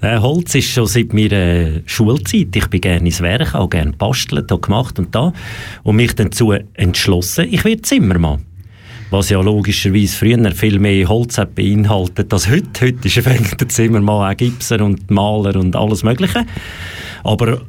[0.00, 2.54] äh, Holz ist schon seit meiner Schulzeit.
[2.54, 5.32] Ich bin gerne ins Werk, auch gerne bastelt, da gemacht und da.
[5.82, 8.44] Und mich dazu entschlossen, ich werde Zimmermann
[9.10, 12.86] was ja logischerweise früher viel mehr Holz hat beinhaltet als heute.
[12.86, 13.16] Heute ist
[13.60, 16.46] der Zimmermann auch Gipser und Maler und alles Mögliche.
[17.24, 17.60] Aber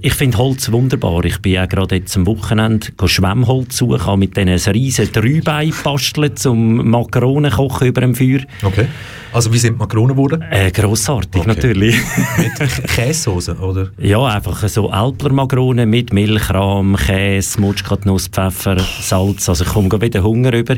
[0.00, 1.24] ich finde Holz wunderbar.
[1.24, 6.38] Ich bin ja gerade jetzt am Wochenende Schwemmholz suchen, habe mit diesen riesen Dreibein bastelt
[6.38, 8.40] zum Makaronen kochen über dem Feuer.
[8.62, 8.86] Okay.
[9.32, 10.42] Also wie sind Makaronen geworden?
[10.50, 11.48] Äh, grossartig okay.
[11.48, 11.96] natürlich.
[12.38, 13.90] mit Käsesoße, oder?
[13.98, 19.48] Ja, einfach so Alpler Makaronen mit Milchrahm, Käse, Mutschkatnuss, Pfeffer, Salz.
[19.48, 20.76] Also ich komme wieder Hunger über.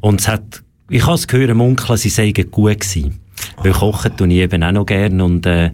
[0.00, 3.18] Und es hat, ich habe es gehört, munkeln, sie seien gut gewesen.
[3.62, 5.70] Weil kochen tue ich eben auch noch gerne und äh,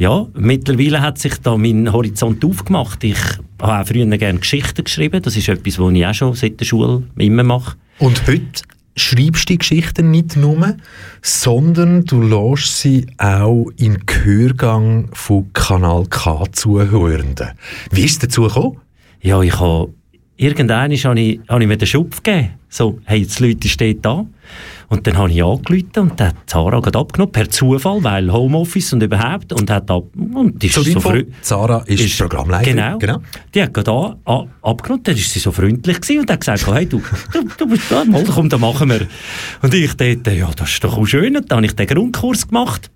[0.00, 3.04] ja, mittlerweile hat sich da mein Horizont aufgemacht.
[3.04, 3.18] Ich
[3.60, 5.20] habe auch früher gerne Geschichten geschrieben.
[5.20, 7.76] Das ist etwas, was ich auch schon seit der Schule immer mache.
[7.98, 8.62] Und heute
[8.96, 10.74] schreibst du die Geschichten nicht nur,
[11.20, 17.50] sondern du lässt sie auch in Gehörgang von Kanal K Zuhörenden.
[17.90, 18.78] Wie ist es dazu gekommen?
[19.20, 19.92] Ja, ich habe
[20.40, 22.50] irgendwann habe ich, habe ich mir den Schupf gegeben.
[22.68, 24.24] So, hey, jetzt Leute steht da.
[24.88, 28.92] Und dann habe ich angerufen und dann hat Zara gerade abgenommen, per Zufall, weil Homeoffice
[28.92, 31.26] und überhaupt, und hat ab, und ist so, so früh.
[31.42, 32.76] Zara ist, ist Programmleiterin.
[32.76, 33.22] Genau, genau.
[33.54, 36.66] Die hat gerade an, an, abgenommen, dann ist sie so freundlich gewesen und hat gesagt,
[36.66, 37.00] hey, du,
[37.32, 39.06] du, du bist da, mal, komm, dann machen wir.
[39.62, 41.36] Und ich dachte, ja, das ist doch auch schön.
[41.36, 42.90] Und dann habe ich den Grundkurs gemacht.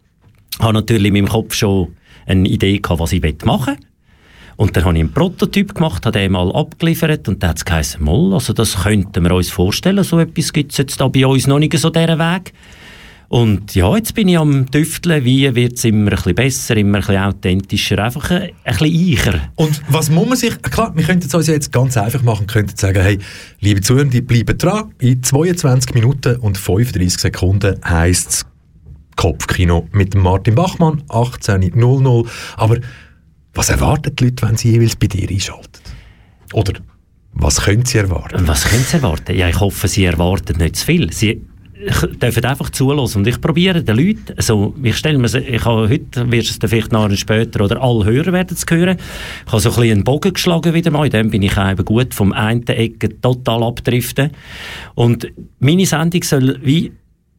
[0.61, 1.95] Habe natürlich in meinem Kopf schon
[2.27, 3.87] eine Idee gehabt, was ich machen will.
[4.57, 7.65] Und dann habe ich einen Prototyp gemacht, habe den mal abgeliefert und dann hat es
[7.65, 11.27] geheißen, Moll, also das könnten wir uns vorstellen, so etwas gibt es jetzt da bei
[11.27, 12.53] uns noch nicht so diesen Weg.
[13.29, 16.99] Und ja, jetzt bin ich am Tüfteln, wie wird es immer ein bisschen besser, immer
[16.99, 19.41] ein bisschen authentischer, einfach ein, ein bisschen eicher.
[19.57, 22.77] Und was muss man sich, klar, wir könnten es uns jetzt ganz einfach machen, könnten
[22.77, 23.19] sagen, hey,
[23.61, 28.47] liebe Zuhörer, bleiben dran, in 22 Minuten und 35 Sekunden heisst es
[29.17, 32.79] Kopfkino mit Martin Bachmann, 18.00, aber
[33.55, 35.81] was erwarten die Leute, wenn sie jeweils bei dir einschalten?
[36.53, 36.75] Oder
[37.33, 38.47] was können sie erwarten?
[38.47, 39.37] Was können sie erwarten?
[39.37, 41.13] Ja, ich hoffe, sie erwarten nicht zu viel.
[41.13, 41.43] Sie
[42.23, 43.19] dürfen einfach zulassen.
[43.19, 46.93] Und ich probiere den Leuten, also ich stelle mir, ich habe heute, wirst es vielleicht
[46.93, 48.97] noch später, oder alle Hörer werden es hören,
[49.47, 51.85] ich habe so ein bisschen einen Bogen geschlagen wieder mal, in dem bin ich eben
[51.85, 54.31] gut vom einen Ecke total abdriften.
[54.95, 56.93] Und meine Sendung soll wie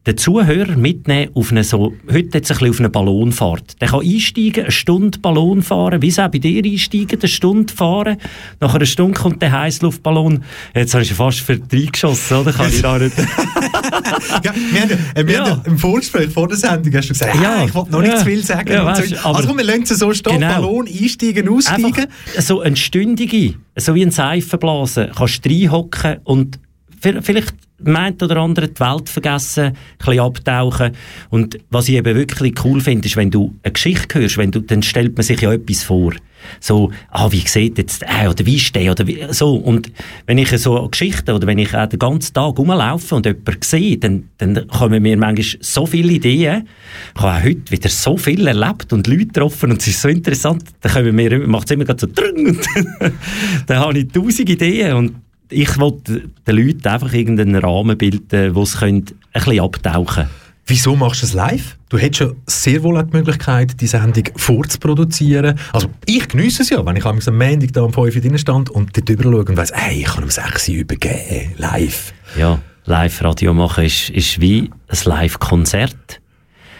[0.06, 3.80] den Zuhörer mitnehmen auf eine so, heute jetzt ein bisschen auf eine Ballonfahrt.
[3.80, 7.72] Der kann einsteigen, eine Stunde Ballon fahren, wie es auch bei dir einsteigen, eine Stunde
[7.72, 8.16] fahren.
[8.60, 10.44] Nach einer Stunde kommt der Heißluftballon.
[10.74, 12.52] Jetzt habe ich fast für drei geschossen, oder?
[12.52, 13.18] Kann ich da nicht.
[14.44, 15.50] ja, wir haben, äh, wir ja.
[15.50, 18.18] haben im Vorgespräch vor der Sendung hast du gesagt, ja, ich wollte noch nicht ja.
[18.18, 18.72] zu viel sagen.
[18.72, 19.28] Ja, weißt, so.
[19.28, 20.60] Also wir lassen so stehen, genau.
[20.60, 21.84] Ballon einsteigen, aussteigen.
[21.84, 26.60] Einfach so ein stündige, so wie ein Seifenblasen, kannst du reinhocken und
[27.00, 30.92] vielleicht meint oder andere die Welt vergessen, ein bisschen abtauchen.
[31.30, 34.60] Und was ich eben wirklich cool finde, ist, wenn du eine Geschichte hörst, wenn du,
[34.60, 36.12] dann stellt man sich ja etwas vor.
[36.60, 39.56] So, ah, wie sieht jetzt der, oder wie steht, oder wie, so.
[39.56, 39.90] Und
[40.26, 43.62] wenn ich so eine Geschichte, oder wenn ich auch den ganzen Tag rumlaufe und jemanden
[43.62, 46.68] sehe, dann, dann kommen mir manchmal so viele Ideen.
[47.14, 50.08] Ich habe auch heute wieder so viel erlebt und Leute getroffen und es ist so
[50.08, 50.64] interessant.
[50.80, 52.60] Dann kommen mir, macht es immer so, und
[53.66, 58.64] dann habe ich tausend Ideen und ich wollte den Leuten einfach irgendeinen Rahmen bilden, wo
[58.64, 60.30] sie ein bisschen abtauchen können.
[60.68, 61.76] Wieso machst du es live?
[61.88, 65.56] Du hättest ja sehr wohl die Möglichkeit, die Sendung vorzuproduzieren.
[65.72, 68.70] Also ich genieße es ja, wenn ich am Montag da um 5 Uhr drin stand
[68.70, 72.12] und dort drüber schaue und weiss, hey, ich kann um 6 Uhr übergeben, live.
[72.36, 76.20] Ja, Live-Radio machen ist, ist wie ein Live-Konzert.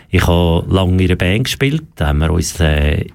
[0.08, 3.06] Ich habe lange in einer Band gespielt, da haben wir uns äh,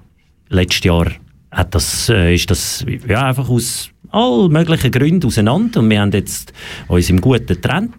[0.48, 1.10] letztes Jahr
[1.52, 6.12] hat das, äh, ist das ja, einfach aus all möglichen Gründen auseinander und wir haben
[6.12, 6.52] jetzt
[6.88, 7.94] uns im Guten getrennt.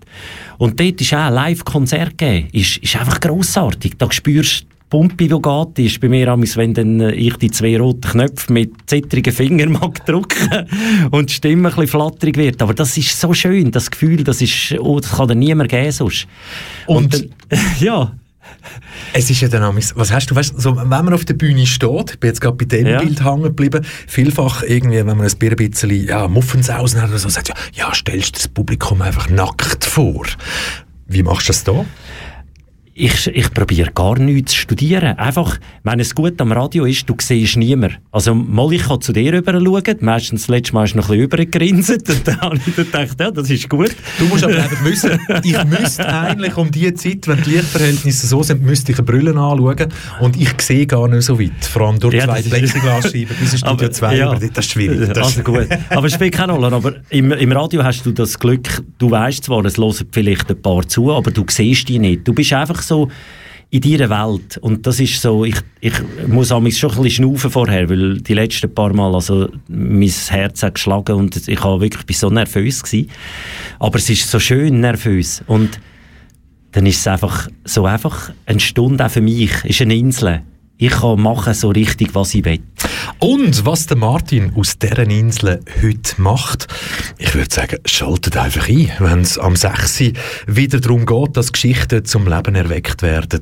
[0.58, 2.50] Und dort ist auch ein Live-Konzert gegeben.
[2.52, 3.94] Ist, ist einfach grossartig.
[3.98, 7.50] Da spürst du Pumpe, die geht, ist bei mir amigs, wenn dann äh, ich die
[7.50, 10.68] zwei roten Knöpfe mit zittrigen Fingern mag drücken
[11.10, 12.62] und die Stimme ein bisschen flatterig wird.
[12.62, 15.92] Aber das ist so schön, das Gefühl, das ist, oh, das kann dir niemand geben
[15.92, 16.28] sonst.
[16.86, 18.12] Und, und dann, ja,
[19.14, 22.12] es ist ja dann was hast du, weißt, so, wenn man auf der Bühne steht,
[22.12, 23.00] ich bin jetzt gerade bei dem ja.
[23.00, 27.50] Bild hängen geblieben, vielfach irgendwie, wenn man ein bisschen ja, Muffensausen hat oder so, sagt
[27.50, 30.26] ja, ja, stellst du das Publikum einfach nackt vor.
[31.08, 31.86] Wie machst du das da?
[32.96, 35.18] Ich, ich probiere gar nichts zu studieren.
[35.18, 38.00] Einfach, wenn es gut am Radio ist, du siehst niemand.
[38.12, 41.10] Also, mal ich kann zu dir rüber schauen, meistens das letzte Mal du noch ein
[41.10, 43.96] bisschen übergegrinset und dann habe ich gedacht, ja, das ist gut.
[44.20, 48.44] Du musst aber einfach wissen, ich müsste eigentlich um diese Zeit, wenn die Lichtverhältnisse so
[48.44, 49.88] sind, müsste ich eine Brille anschauen
[50.20, 51.66] und ich sehe gar nicht so weit.
[51.66, 55.10] Vor allem durch ja, zwei Plexiglasscheiben bis Studio 2, ja, das ist schwierig.
[55.14, 55.68] Das also gut.
[55.90, 56.76] Aber es spielt keine Rolle.
[56.76, 60.62] Aber im, im Radio hast du das Glück, du weißt zwar, es hören vielleicht ein
[60.62, 62.28] paar zu, aber du siehst die nicht.
[62.28, 63.10] Du bist einfach so
[63.70, 64.58] in deiner Welt.
[64.58, 65.94] Und das ist so, ich, ich
[66.28, 70.62] muss mich schon ein bisschen schnaufen vorher, weil die letzten paar Mal, also, mein Herz
[70.62, 73.10] hat geschlagen und ich war wirklich so nervös gewesen.
[73.80, 75.44] Aber es ist so schön nervös.
[75.48, 75.80] Und
[76.72, 80.44] dann ist es einfach so einfach eine Stunde auch für mich, ist eine Insel
[80.78, 82.62] ich kann machen so richtig, was ich will.
[83.20, 86.68] Und was der Martin aus deren Insel heute macht,
[87.18, 90.14] ich würde sagen, schaltet einfach ein, wenn es am 6.
[90.48, 93.42] wieder darum geht, dass Geschichten zum Leben erweckt werden.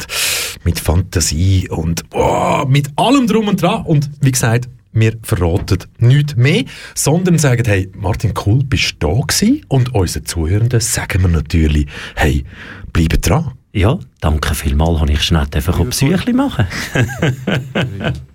[0.64, 3.86] Mit Fantasie und oh, mit allem drum und dran.
[3.86, 6.66] Und wie gesagt, wir verraten nichts mehr,
[6.96, 9.66] sondern sagen, hey, Martin, cool, bist du da gewesen?
[9.68, 12.44] Und unseren Zuhörenden sagen wir natürlich, hey,
[12.92, 13.54] bleibe dran.
[13.74, 16.68] Ja, danke vielmals, habe ich schnell einfach ein Psyche machen.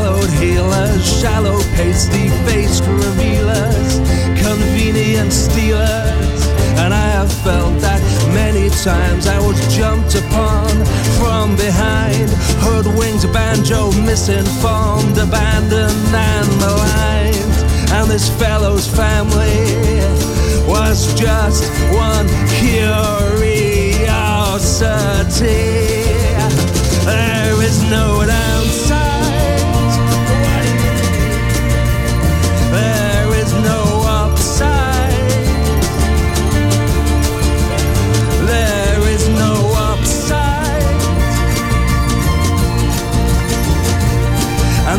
[0.00, 4.00] of healers, shallow, pasty faced revealers,
[4.40, 6.40] convenient stealers.
[6.80, 8.00] And I have felt that
[8.34, 10.68] many times I was jumped upon
[11.20, 12.30] from behind,
[12.64, 17.58] hoodwinked, banjo, misinformed, abandoned, and maligned.
[17.92, 20.00] And this fellow's family
[20.66, 22.28] was just one
[22.58, 23.52] curiosity.
[27.04, 28.41] There is no downside.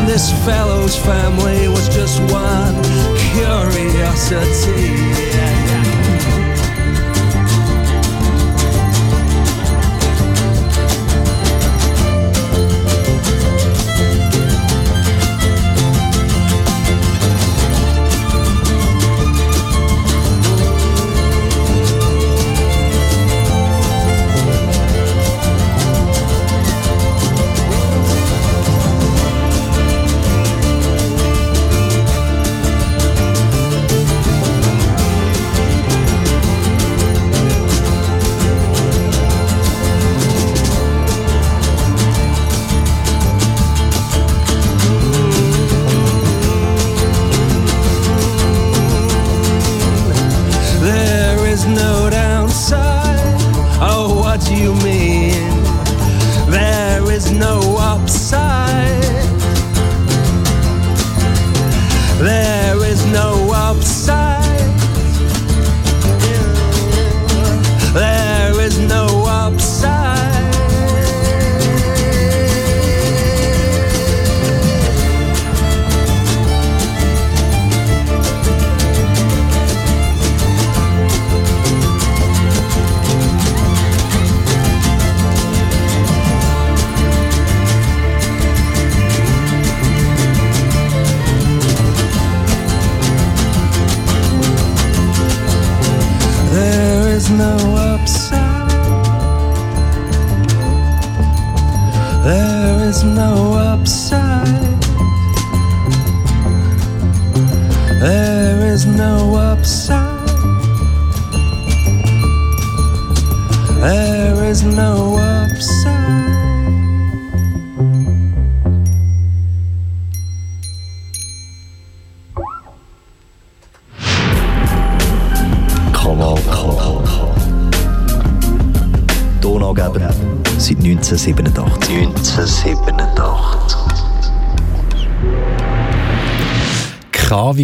[0.04, 2.76] And this fellow's family was just one
[3.32, 5.33] curiosity.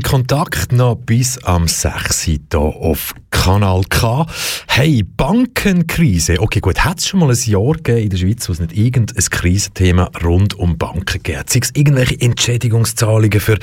[0.10, 2.24] Kontakt noch bis am 6.
[2.24, 4.26] hier auf Kanal K.
[4.68, 5.04] Hey,
[5.62, 6.40] Bankenkrise.
[6.40, 8.78] Okay, gut, hat es schon mal ein Jahr gegeben in der Schweiz, wo es nicht
[8.78, 11.50] irgendein Krisenthema rund um Banken gibt?
[11.50, 13.58] Sei es irgendwelche Entschädigungszahlungen für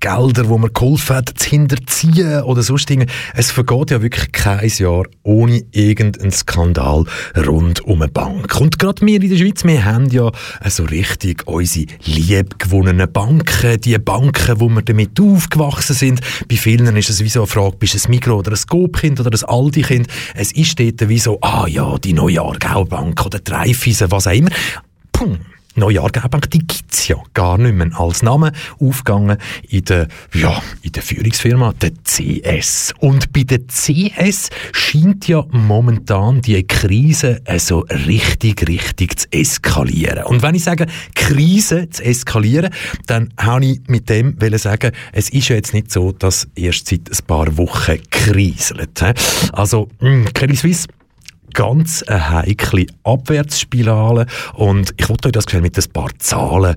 [0.00, 3.06] Gelder, die man geholfen hat, zu hinterziehen oder sonst Dinge.
[3.34, 7.04] Es vergeht ja wirklich kein Jahr ohne irgendeinen Skandal
[7.46, 8.58] rund um eine Bank.
[8.58, 10.32] Und gerade wir in der Schweiz, wir haben ja
[10.66, 16.20] so richtig unsere liebgewonnenen Banken, die Banken, wo wir damit aufgewachsen sind.
[16.48, 19.20] Bei vielen ist es wie so eine Frage, bist du ein Migros oder ein Coop-Kind
[19.20, 20.08] oder ein Aldi-Kind?
[20.34, 24.32] Es ist dort wie so, ah ja, die neue Aargau-Bank oder die Raiffeisen, was auch
[24.32, 24.50] immer.
[25.10, 25.40] Pum.
[25.74, 29.36] Neue Aargaubank, die gibt's ja gar nicht mehr als Name aufgegangen
[29.68, 32.94] in der, ja, in der Führungsfirma, der CS.
[33.00, 40.24] Und bei der CS scheint ja momentan die Krise so richtig, richtig zu eskalieren.
[40.24, 42.72] Und wenn ich sage, Krise zu eskalieren,
[43.06, 46.88] dann habe ich mit dem wollen sagen, es ist ja jetzt nicht so, dass erst
[46.88, 49.02] seit ein paar Wochen kriselt.
[49.52, 50.86] Also, mh, Credit Suisse
[51.56, 54.26] ganz eine heikle Abwärtsspirale.
[54.54, 56.76] Und ich wollte euch das mit ein paar Zahlen.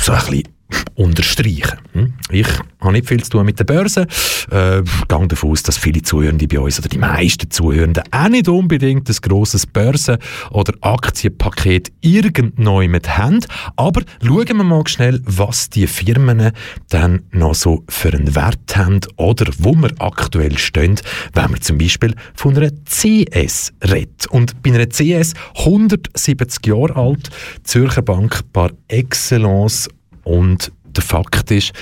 [0.00, 0.53] So ein bisschen
[0.94, 1.78] unterstreichen.
[1.92, 2.14] Hm?
[2.30, 2.46] Ich
[2.80, 4.06] habe nicht viel zu tun mit der Börse.
[4.50, 8.48] Äh, gehe davon aus, dass viele Zuhörende bei uns oder die meisten Zuhörenden auch nicht
[8.48, 10.18] unbedingt ein grosses Börsen-
[10.50, 13.40] oder Aktienpaket irgendneu mit haben.
[13.76, 16.52] Aber schauen wir mal schnell, was die Firmen
[16.90, 21.00] dann noch so für einen Wert haben oder wo wir aktuell stehen,
[21.32, 24.26] wenn wir zum Beispiel von einer CS redet.
[24.26, 27.30] Und bei einer CS 170 Jahre alt,
[27.64, 29.88] Zürcher Bank par excellence
[30.24, 31.72] und der Fakt ist,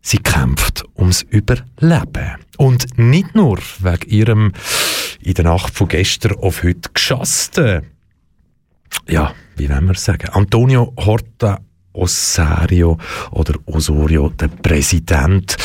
[0.00, 2.36] sie kämpft ums Überleben.
[2.56, 4.52] Und nicht nur wegen ihrem
[5.20, 7.82] in der Nacht von gestern auf heute geschassten
[9.08, 11.60] ja, wie wollen wir sagen, Antonio Horta
[11.92, 12.96] Osario
[13.32, 15.56] oder Osorio, der Präsident.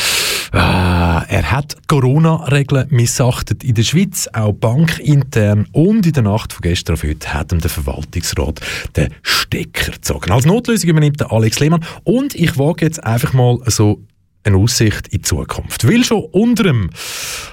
[0.56, 6.62] Ah, er hat Corona-Regeln missachtet in der Schweiz, auch bankintern und in der Nacht von
[6.62, 8.60] gestern auf heute hat ihm der Verwaltungsrat
[8.96, 10.30] den Stecker gezogen.
[10.30, 14.00] Als Notlösung übernimmt der Alex Lehmann und ich wage jetzt einfach mal so
[14.44, 15.88] eine Aussicht in die Zukunft.
[15.88, 16.90] Weil schon unter dem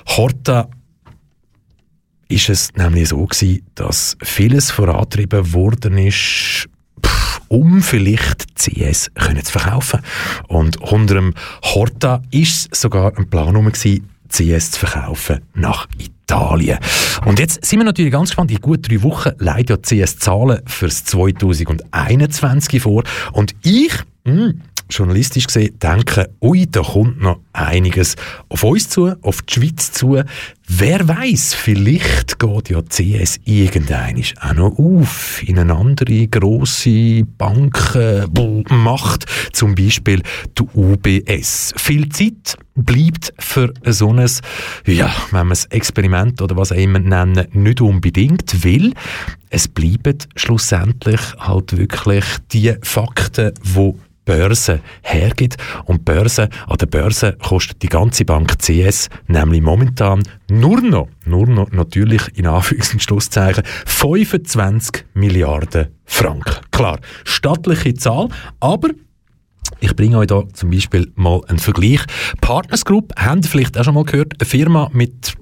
[0.05, 0.69] Horta
[2.27, 6.69] ist es nämlich so gewesen, dass vieles vorantrieben worden ist,
[7.51, 9.99] um vielleicht CS können zu verkaufen.
[10.47, 11.33] Und unter dem
[11.63, 16.79] Horta ist es sogar ein Plan um CS zu verkaufen nach Italien.
[17.25, 18.51] Und jetzt sind wir natürlich ganz gespannt.
[18.51, 23.03] In gut drei Wochen leidet ja CS Zahlen fürs 2021 vor.
[23.33, 23.91] Und ich,
[24.23, 28.15] mh, hm, journalistisch gesehen denken, ui, da kommt noch einiges
[28.49, 30.21] auf uns zu, auf die Schweiz zu.
[30.67, 39.25] Wer weiß, vielleicht geht ja CS irgendein auch noch auf in eine andere grosse Bankenmacht,
[39.51, 40.21] zum Beispiel
[40.57, 41.73] die UBS.
[41.75, 44.29] Viel Zeit bleibt für so ein,
[44.85, 48.93] ja, wenn man es Experiment oder was auch immer nennen, nicht unbedingt, weil
[49.49, 52.23] es bleiben schlussendlich halt wirklich
[52.53, 53.93] die Fakten, die
[54.25, 55.57] Börse hergibt.
[55.85, 61.47] Und Börse, an der Börse kostet die ganze Bank CS nämlich momentan nur noch, nur
[61.47, 66.55] noch natürlich in Anführungs- und Schlusszeichen, 25 Milliarden Franken.
[66.71, 68.89] Klar, stattliche Zahl, aber
[69.81, 72.01] ich bringe euch da zum Beispiel mal einen Vergleich.
[72.39, 75.33] Partners Group, habt ihr vielleicht auch schon mal gehört, eine Firma mit,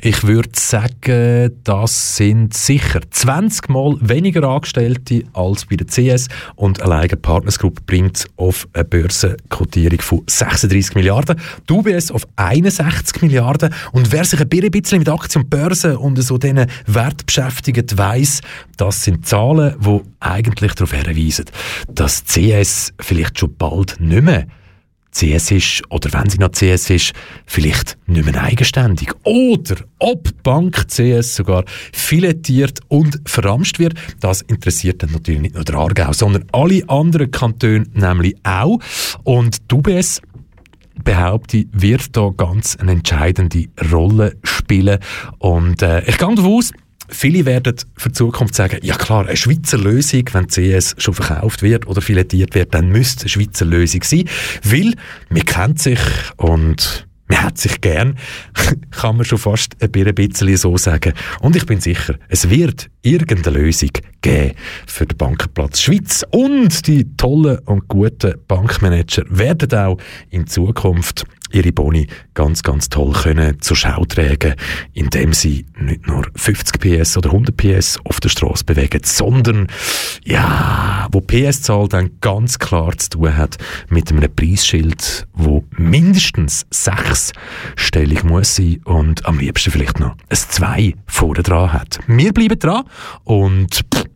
[0.00, 6.80] ich würde sagen, das sind sicher 20 Mal weniger Angestellte als bei der CS und
[6.80, 11.38] alleine Partners Group bringt auf eine Börsenkotierung von 36 Milliarden,
[11.68, 13.74] die UBS auf 61 Milliarden.
[13.92, 18.40] Und wer sich ein bisschen mit Aktien und Börsen und so diesen Wert beschäftigt, weiss,
[18.78, 21.44] das sind Zahlen, die eigentlich darauf hinweisen,
[21.88, 24.46] dass CS vielleicht schon bald nicht mehr
[25.12, 27.12] CS ist, oder wenn sie noch CS ist,
[27.46, 29.12] vielleicht nicht mehr eigenständig.
[29.24, 33.94] Oder ob Bank CS sogar filetiert und verramscht wird.
[34.20, 38.78] Das interessiert dann natürlich nicht nur der Aargau, sondern alle anderen Kantone nämlich auch.
[39.24, 40.22] Und die UBS
[41.02, 44.98] behaupte, wird da ganz eine entscheidende Rolle spielen.
[45.38, 46.72] Und äh, ich gehe davon aus,
[47.10, 51.62] Viele werden für die Zukunft sagen, ja klar, eine Schweizer Lösung, wenn CS schon verkauft
[51.62, 54.24] wird oder filetiert wird, dann müsste eine Schweizer Lösung sein,
[54.62, 54.94] weil
[55.28, 56.00] man kennt sich
[56.36, 58.18] und man hat sich gern,
[58.90, 61.12] kann man schon fast ein bisschen so sagen.
[61.40, 63.90] Und ich bin sicher, es wird irgendeine Lösung
[64.20, 64.54] geben
[64.86, 66.24] für den Bankenplatz Schweiz.
[66.30, 69.98] Und die tollen und guten Bankmanager werden auch
[70.30, 74.54] in Zukunft ihre Boni ganz, ganz toll können zur Schau tragen,
[74.92, 79.66] indem sie nicht nur 50 PS oder 100 PS auf der Straße bewegen, sondern
[80.24, 83.56] ja, wo PS-Zahl dann ganz klar zu tun hat
[83.88, 90.94] mit einem Preisschild, wo mindestens sechsstellig muss sein und am liebsten vielleicht noch ein zwei
[91.06, 91.98] vorne dran hat.
[92.06, 92.84] Wir bleiben dran
[93.24, 94.09] und pff,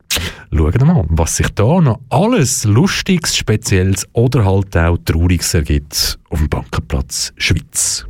[0.51, 6.39] schauen mal, was sich da noch alles Lustiges, Spezielles oder halt auch Trauriges ergibt auf
[6.39, 8.07] dem Bankenplatz Schweiz.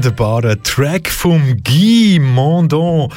[0.00, 3.12] Wunder, wunderbarer Track vom Guy Mondon.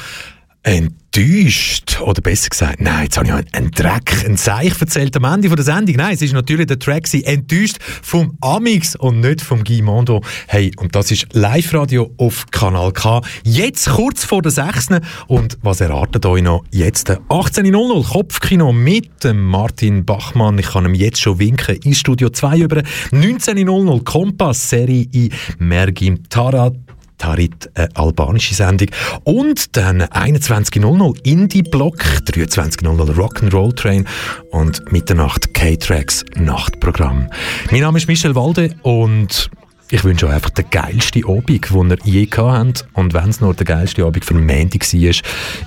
[0.62, 2.00] Ein enttäuscht.
[2.00, 5.64] Oder besser gesagt, nein, jetzt habe ich einen Dreck, einen Seich erzählt am Ende der
[5.64, 5.96] Sendung.
[5.96, 10.22] Nein, es ist natürlich der Track enttäuscht vom Amix und nicht vom Guy Mondo.
[10.48, 13.20] Hey, und das ist Live-Radio auf Kanal K.
[13.44, 14.88] Jetzt kurz vor der 6.
[15.28, 16.64] Und was erwartet euch noch?
[16.70, 20.58] Jetzt 18.00 Kopfkino mit dem Martin Bachmann.
[20.58, 22.78] Ich kann ihm jetzt schon winken ins Studio 2 über.
[23.12, 26.74] 19.00 Kompass-Serie in Mergim Tarat
[27.18, 28.88] Tarit, eine albanische Sendung.
[29.24, 34.06] Und dann 21.00 Indie-Block, 23.00 Rock'n'Roll Train
[34.50, 37.28] und Mitternacht K-Tracks Nachtprogramm.
[37.70, 39.50] Mein Name ist Michel Walde und
[39.90, 42.86] ich wünsche euch einfach den geilsten Abend, den ihr je gehabt habt.
[42.94, 45.10] Und wenn es nur der geilste Abend für Montag war.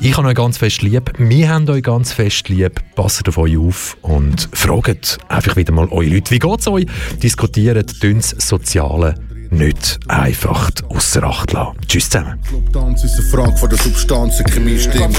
[0.01, 1.13] Ich habe euch ganz fest lieb.
[1.17, 2.81] Wir haben euch ganz fest lieb.
[2.95, 6.31] Passt auf euch auf und fragt einfach wieder mal eure Leute.
[6.31, 6.85] Wie geht es euch?
[7.21, 9.15] Diskutiert dünnes Soziale
[9.51, 11.77] nicht einfach außer Acht lassen.
[11.87, 12.39] Tschüss zusammen.
[12.47, 15.17] Clubtanz ist eine Frage von der Substanz, Chemie stimmt.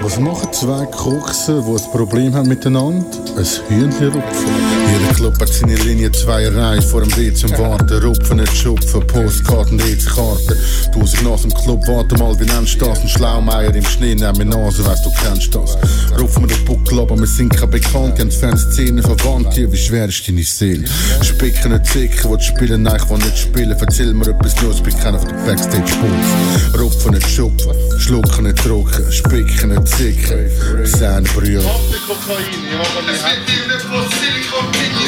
[0.00, 3.04] Was machen zwei Kochsen, die ein Problem haben miteinander?
[3.36, 4.46] Ein Hühnchen rupfen.
[4.92, 8.02] Jeder Club hat seine Linie, zwei Reihen vor dem D zum Warten.
[8.02, 10.56] Rupfen, nicht schupfen, Postkarten, DC-Karten.
[10.92, 13.00] Tausend nach dem Club, warte mal, wie nennst du das?
[13.00, 15.76] Ein Schlaumeier im Schnee, nimm mir Nase, weißt du, kennst das.
[16.18, 20.26] Rupfen wir den Buckel, aber wir sind kein Bekannt, haben Fanszenen verwandt, wie schwer ist
[20.28, 20.88] deine Seele?
[21.22, 23.76] Spicken nicht Zicken, die spielen, nein, ich will nicht spielen.
[23.76, 26.80] Erzähl mir etwas los, bin keiner von den Backstage-Puls.
[26.80, 30.48] Rupfen, nicht schupfen, schlucken, nicht drucken, spicken, nicht zicken.
[30.76, 31.60] Bis einer brüllt.
[31.60, 32.06] Ich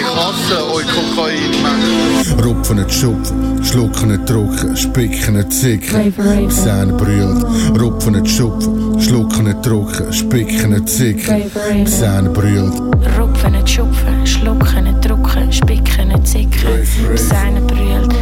[0.05, 2.45] hasse euch Kokain, Mann.
[2.45, 6.13] Rupfen, nicht schupfen, schlucken, nicht drucken, spicken, nicht zicken.
[6.47, 7.45] Bis einer brüllt.
[7.81, 11.51] Rupfen, nicht schupfen, schlucken, nicht drucken, spicken, nicht zicken.
[11.85, 12.75] Bis einer brüllt.
[13.19, 16.69] Rupfen, nicht schupfen, schlucken, nicht drucken, spicken, nicht zicken.
[17.11, 18.15] Bis einer brüllt.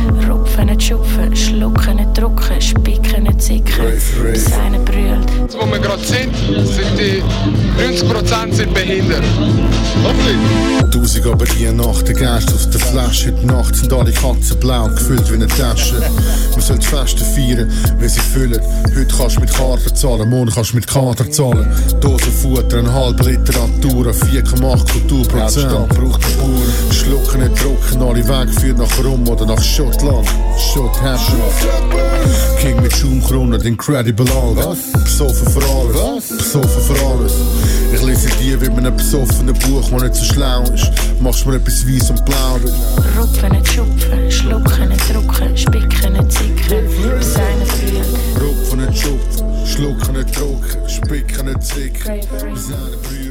[0.59, 3.85] Rupfen, nicht schupfen, schlucken, nicht drucken, spicken, nicht zicken.
[4.33, 5.55] Bis einer brüllt.
[5.55, 7.23] Wo wir gerade sind, sind die
[7.81, 9.23] 90% sind behindert.
[10.93, 13.33] Tausend aber die Nacht, der Geist aus der Flasche.
[13.33, 16.01] Heute Nacht sind alle Katzen blau, gefüllt wie eine Tasche.
[16.53, 18.61] Man soll die Feste feiern, wie sie füllen.
[18.97, 21.71] Heute kannst du mit Karte zahlen, morgen kannst du mit Kater zahlen.
[22.01, 25.71] Dosen Futter, ein halb Literatur, 4,8 Kulturprozent.
[25.89, 26.93] braucht der Bauer.
[26.93, 30.27] Schlucken, nicht drucken, alle Wege führen nach Rum oder nach Schottland.
[30.57, 31.33] Shot Hash.
[32.61, 34.77] King mit Schaumkrone, Incredible Alter.
[34.93, 36.29] Besoffen für alles.
[36.29, 37.33] Besoffen für alles.
[37.93, 40.91] Ich lese dir wie mit einem besoffenen Buch, das nicht so schlau ist.
[41.21, 42.59] Machst mir etwas weiß und blau.
[43.19, 47.19] Rupfen, nicht schupfen, schlucken, nicht drucken, spicken, nicht zicken.
[47.19, 48.07] Bis einer brüllt.
[48.41, 52.21] Rupfen, nicht schupfen, schlucken, nicht drucken, spicken, nicht zicken.
[52.53, 53.28] Bis einer brüllt.